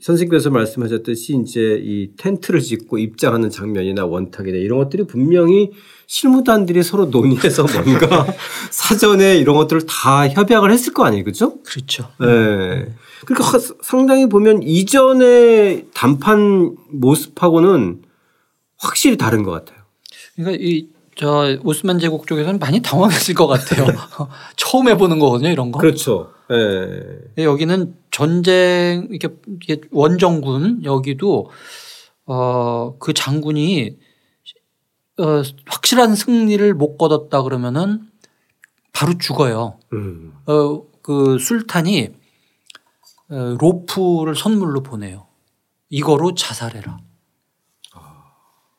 선생님께서 0.00 0.50
말씀하셨듯이 0.50 1.38
이제 1.42 1.80
이 1.82 2.10
텐트를 2.16 2.60
짓고 2.60 2.98
입장하는 2.98 3.48
장면이나 3.50 4.04
원탁이나 4.06 4.56
이런 4.58 4.78
것들이 4.78 5.06
분명히 5.06 5.70
실무단들이 6.06 6.82
서로 6.82 7.06
논의해서 7.06 7.64
뭔가 7.86 8.26
사전에 8.70 9.36
이런 9.36 9.54
것들을 9.56 9.82
다 9.86 10.28
협약을 10.28 10.70
했을 10.72 10.92
거 10.94 11.04
아니에요. 11.04 11.24
그죠? 11.24 11.62
그렇죠. 11.62 12.08
네. 12.20 12.94
그러니까 13.24 13.44
하- 13.52 13.58
상당히 13.82 14.28
보면 14.28 14.62
이전의 14.62 15.86
단판 15.94 16.76
모습하고는 16.90 18.02
확실히 18.76 19.16
다른 19.16 19.42
것 19.42 19.52
같아요. 19.52 19.73
그러니까 20.36 20.58
이 20.62 20.94
저 21.16 21.56
오스만 21.62 21.98
제국 21.98 22.26
쪽에서는 22.26 22.58
많이 22.58 22.80
당황했을 22.80 23.34
것 23.34 23.46
같아요. 23.46 23.86
처음 24.56 24.88
해보는 24.88 25.18
거거든요, 25.18 25.50
이런 25.50 25.70
거. 25.70 25.78
그렇죠. 25.78 26.32
예. 26.50 27.42
여기는 27.44 27.96
전쟁 28.10 29.08
이렇게 29.10 29.80
원정군 29.90 30.84
여기도 30.84 31.50
어 32.26 32.96
그 32.98 33.12
장군이 33.12 33.98
어 35.18 35.42
확실한 35.66 36.14
승리를 36.14 36.74
못 36.74 36.96
거뒀다 36.96 37.42
그러면은 37.42 38.00
바로 38.92 39.16
죽어요. 39.18 39.78
음. 39.92 40.32
어그 40.46 41.38
술탄이 41.38 42.08
어, 43.30 43.56
로프를 43.58 44.34
선물로 44.34 44.82
보내요. 44.82 45.26
이거로 45.90 46.34
자살해라. 46.34 46.98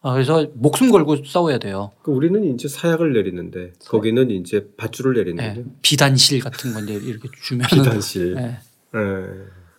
아, 0.06 0.14
그래서 0.14 0.46
목숨 0.54 0.92
걸고 0.92 1.26
싸워야 1.26 1.58
돼요. 1.58 1.90
그 2.04 2.12
우리는 2.12 2.54
이제 2.54 2.68
사약을 2.68 3.14
내리는데 3.14 3.74
거기는 3.88 4.30
이제 4.30 4.68
밧줄을 4.78 5.18
예, 5.18 5.24
내리는데 5.24 5.64
비단실 5.82 6.42
같은 6.42 6.74
건데 6.76 6.94
이렇게 6.94 7.28
주면은 7.42 7.68
비단실. 7.68 8.36
예. 8.38 8.44
예. 8.44 9.00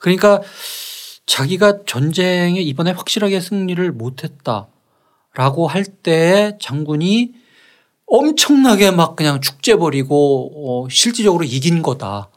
그러니까 0.00 0.42
자기가 1.26 1.84
전쟁에 1.86 2.60
이번에 2.60 2.90
확실하게 2.90 3.38
승리를 3.38 3.92
못했다라고 3.92 5.68
할 5.68 5.84
때 6.02 6.58
장군이 6.60 7.34
엄청나게 8.06 8.90
막 8.90 9.14
그냥 9.14 9.40
축제 9.40 9.76
벌이고 9.76 10.84
어, 10.84 10.88
실질적으로 10.90 11.44
이긴 11.44 11.82
거다. 11.82 12.30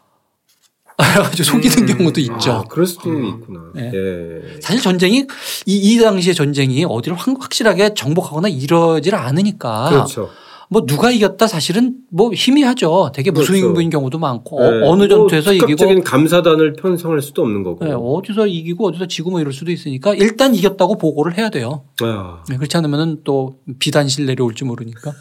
그래가지고 0.99 1.43
속이는 1.43 1.97
경우도 1.97 2.19
있죠. 2.21 2.51
아, 2.51 2.63
그럴 2.69 2.85
수도 2.85 3.09
있구나. 3.13 3.61
예. 3.77 3.91
예. 3.93 4.59
사실 4.61 4.81
전쟁이 4.81 5.25
이, 5.65 5.75
이 5.75 5.97
당시의 5.99 6.35
전쟁이 6.35 6.85
어디를 6.87 7.17
확- 7.17 7.27
확실하게 7.39 7.93
정복하거나 7.93 8.49
이러질 8.49 9.15
않으니까 9.15 9.89
그렇죠. 9.89 10.29
뭐 10.71 10.85
누가 10.85 11.09
이겼다 11.09 11.47
사실은 11.47 11.95
뭐 12.11 12.31
희미하죠. 12.31 13.11
되게 13.15 13.31
그렇죠. 13.31 13.51
무수인부인 13.51 13.89
경우도 13.89 14.19
많고 14.19 14.61
예. 14.63 14.87
어, 14.87 14.95
느 14.97 15.07
전투에서 15.07 15.49
뭐 15.49 15.53
이기고 15.55 15.67
즉각적인 15.77 16.03
감사단을 16.03 16.73
편성할 16.73 17.21
수도 17.23 17.41
없는 17.41 17.63
거고. 17.63 17.85
네, 17.85 17.91
어디서 17.91 18.45
이기고 18.45 18.87
어디서 18.89 19.07
지고 19.07 19.31
뭐 19.31 19.39
이럴 19.41 19.51
수도 19.51 19.71
있으니까 19.71 20.13
일단 20.13 20.53
이겼다고 20.53 20.97
보고를 20.99 21.37
해야 21.37 21.49
돼요. 21.49 21.85
아. 22.01 22.43
네, 22.49 22.57
그렇지 22.57 22.77
않으면은 22.77 23.21
또 23.23 23.55
비단실 23.79 24.25
내려올지 24.27 24.63
모르니까. 24.65 25.11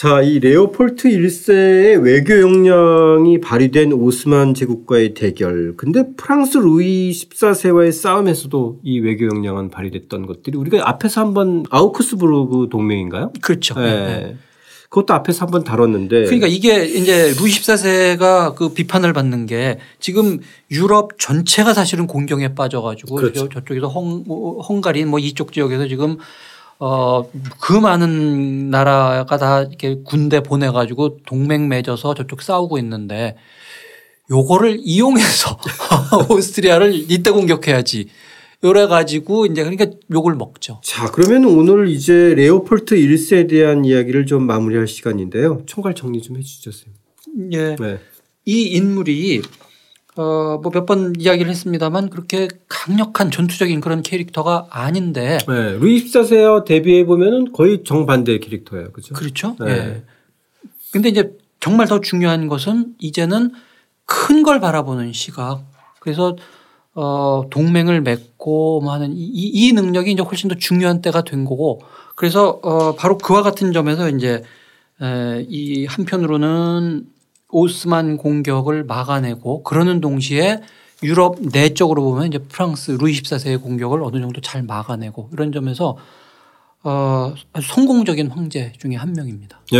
자, 0.00 0.22
이 0.22 0.38
레오폴트 0.38 1.10
1세의 1.10 2.02
외교 2.02 2.40
역량이 2.40 3.38
발휘된 3.40 3.92
오스만 3.92 4.54
제국과의 4.54 5.12
대결. 5.12 5.76
근데 5.76 6.04
프랑스 6.16 6.56
루이 6.56 7.10
14세와의 7.10 7.92
싸움에서도 7.92 8.80
이 8.82 8.98
외교 9.00 9.26
역량은 9.26 9.68
발휘됐던 9.68 10.24
것들이 10.24 10.56
우리가 10.56 10.88
앞에서 10.88 11.20
한번 11.20 11.66
아우크스부르크 11.68 12.68
동맹인가요? 12.70 13.34
그렇죠. 13.42 13.74
네. 13.78 13.90
네. 13.90 14.36
그것도 14.88 15.12
앞에서 15.12 15.44
한번 15.44 15.64
다뤘는데. 15.64 16.24
그러니까 16.24 16.46
이게 16.46 16.82
이제 16.86 17.34
루이 17.38 17.50
14세가 17.50 18.54
그 18.54 18.70
비판을 18.70 19.12
받는 19.12 19.44
게 19.44 19.80
지금 19.98 20.38
유럽 20.70 21.18
전체가 21.18 21.74
사실은 21.74 22.06
공경에 22.06 22.54
빠져가지고 22.54 23.16
그렇죠. 23.16 23.50
저쪽에서 23.50 23.88
헝, 23.88 24.24
헝가리 24.66 25.04
뭐 25.04 25.18
이쪽 25.18 25.52
지역에서 25.52 25.88
지금 25.88 26.16
어, 26.80 27.30
그 27.60 27.74
많은 27.74 28.70
나라가 28.70 29.36
다 29.36 29.62
이렇게 29.62 29.98
군대 30.02 30.42
보내가지고 30.42 31.18
동맹 31.26 31.68
맺어서 31.68 32.14
저쪽 32.14 32.40
싸우고 32.40 32.78
있는데 32.78 33.36
요거를 34.30 34.78
이용해서 34.80 35.58
오스트리아를 36.30 36.94
이때 36.94 37.30
공격해야지. 37.30 38.08
요래 38.64 38.86
가지고 38.86 39.46
이제 39.46 39.62
그러니까 39.62 39.86
욕을 40.10 40.34
먹죠. 40.34 40.80
자, 40.82 41.10
그러면 41.10 41.44
오늘 41.46 41.88
이제 41.88 42.34
레오폴트 42.34 42.94
1세에 42.94 43.48
대한 43.48 43.84
이야기를 43.84 44.26
좀 44.26 44.46
마무리할 44.46 44.86
시간인데요. 44.86 45.62
총괄 45.66 45.94
정리 45.94 46.20
좀해선 46.22 46.92
예. 47.52 47.76
네. 47.76 47.98
이 48.46 48.62
인물이 48.62 49.42
어, 50.20 50.58
뭐 50.62 50.70
몇 50.72 50.84
번 50.86 51.14
이야기를 51.18 51.50
했습니다만 51.50 52.10
그렇게 52.10 52.48
강력한 52.68 53.30
전투적인 53.30 53.80
그런 53.80 54.02
캐릭터가 54.02 54.66
아닌데. 54.70 55.38
네. 55.48 55.72
루이 55.78 56.04
14세와 56.04 56.64
대비해 56.64 57.04
보면은 57.06 57.52
거의 57.52 57.84
정반대의 57.84 58.40
캐릭터예요. 58.40 58.92
그죠? 58.92 59.14
그렇죠. 59.14 59.56
네. 59.60 59.70
예. 59.70 60.02
근데 60.92 61.08
이제 61.08 61.32
정말 61.60 61.86
더 61.88 62.00
중요한 62.00 62.48
것은 62.48 62.94
이제는 62.98 63.52
큰 64.04 64.42
걸 64.42 64.60
바라보는 64.60 65.12
시각. 65.12 65.62
그래서 66.00 66.36
어, 66.94 67.44
동맹을 67.50 68.00
맺고 68.02 68.80
뭐 68.82 68.92
하는 68.92 69.12
이, 69.12 69.30
이 69.32 69.72
능력이 69.72 70.10
이제 70.12 70.22
훨씬 70.22 70.48
더 70.48 70.56
중요한 70.56 71.00
때가 71.00 71.22
된 71.22 71.44
거고 71.44 71.80
그래서 72.16 72.58
어, 72.62 72.94
바로 72.96 73.16
그와 73.16 73.42
같은 73.42 73.72
점에서 73.72 74.08
이제 74.10 74.42
에, 75.00 75.46
이 75.48 75.86
한편으로는 75.86 77.06
오스만 77.52 78.16
공격을 78.16 78.84
막아내고 78.84 79.62
그러는 79.62 80.00
동시에 80.00 80.60
유럽 81.02 81.36
내적으로 81.40 82.02
보면 82.02 82.28
이제 82.28 82.38
프랑스 82.38 82.92
루이 82.92 83.12
14세의 83.12 83.62
공격을 83.62 84.02
어느 84.02 84.20
정도 84.20 84.40
잘 84.40 84.62
막아내고 84.62 85.30
이런 85.32 85.52
점에서 85.52 85.96
어, 86.82 87.34
성공적인 87.62 88.28
황제 88.28 88.72
중에 88.78 88.96
한 88.96 89.12
명입니다. 89.12 89.60
네. 89.72 89.78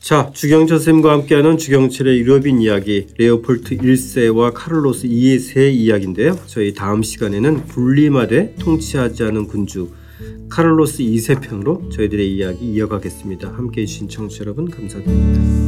자, 0.00 0.30
주경철 0.32 0.78
쌤과 0.78 1.12
함께하는 1.12 1.58
주경철의 1.58 2.20
유럽인 2.20 2.62
이야기 2.62 3.08
레오폴트 3.18 3.76
1세와 3.76 4.52
카를로스 4.54 5.08
2세 5.08 5.72
이야기인데요. 5.72 6.38
저희 6.46 6.72
다음 6.72 7.02
시간에는 7.02 7.66
군림하되 7.66 8.54
통치하지 8.58 9.24
않은 9.24 9.48
군주 9.48 9.90
카를로스 10.48 11.02
2세 11.02 11.42
편으로 11.42 11.90
저희들의 11.90 12.32
이야기 12.32 12.72
이어가겠습니다. 12.72 13.48
함께해 13.48 13.86
주신 13.86 14.08
청취자 14.08 14.44
여러분 14.44 14.70
감사드립니다. 14.70 15.67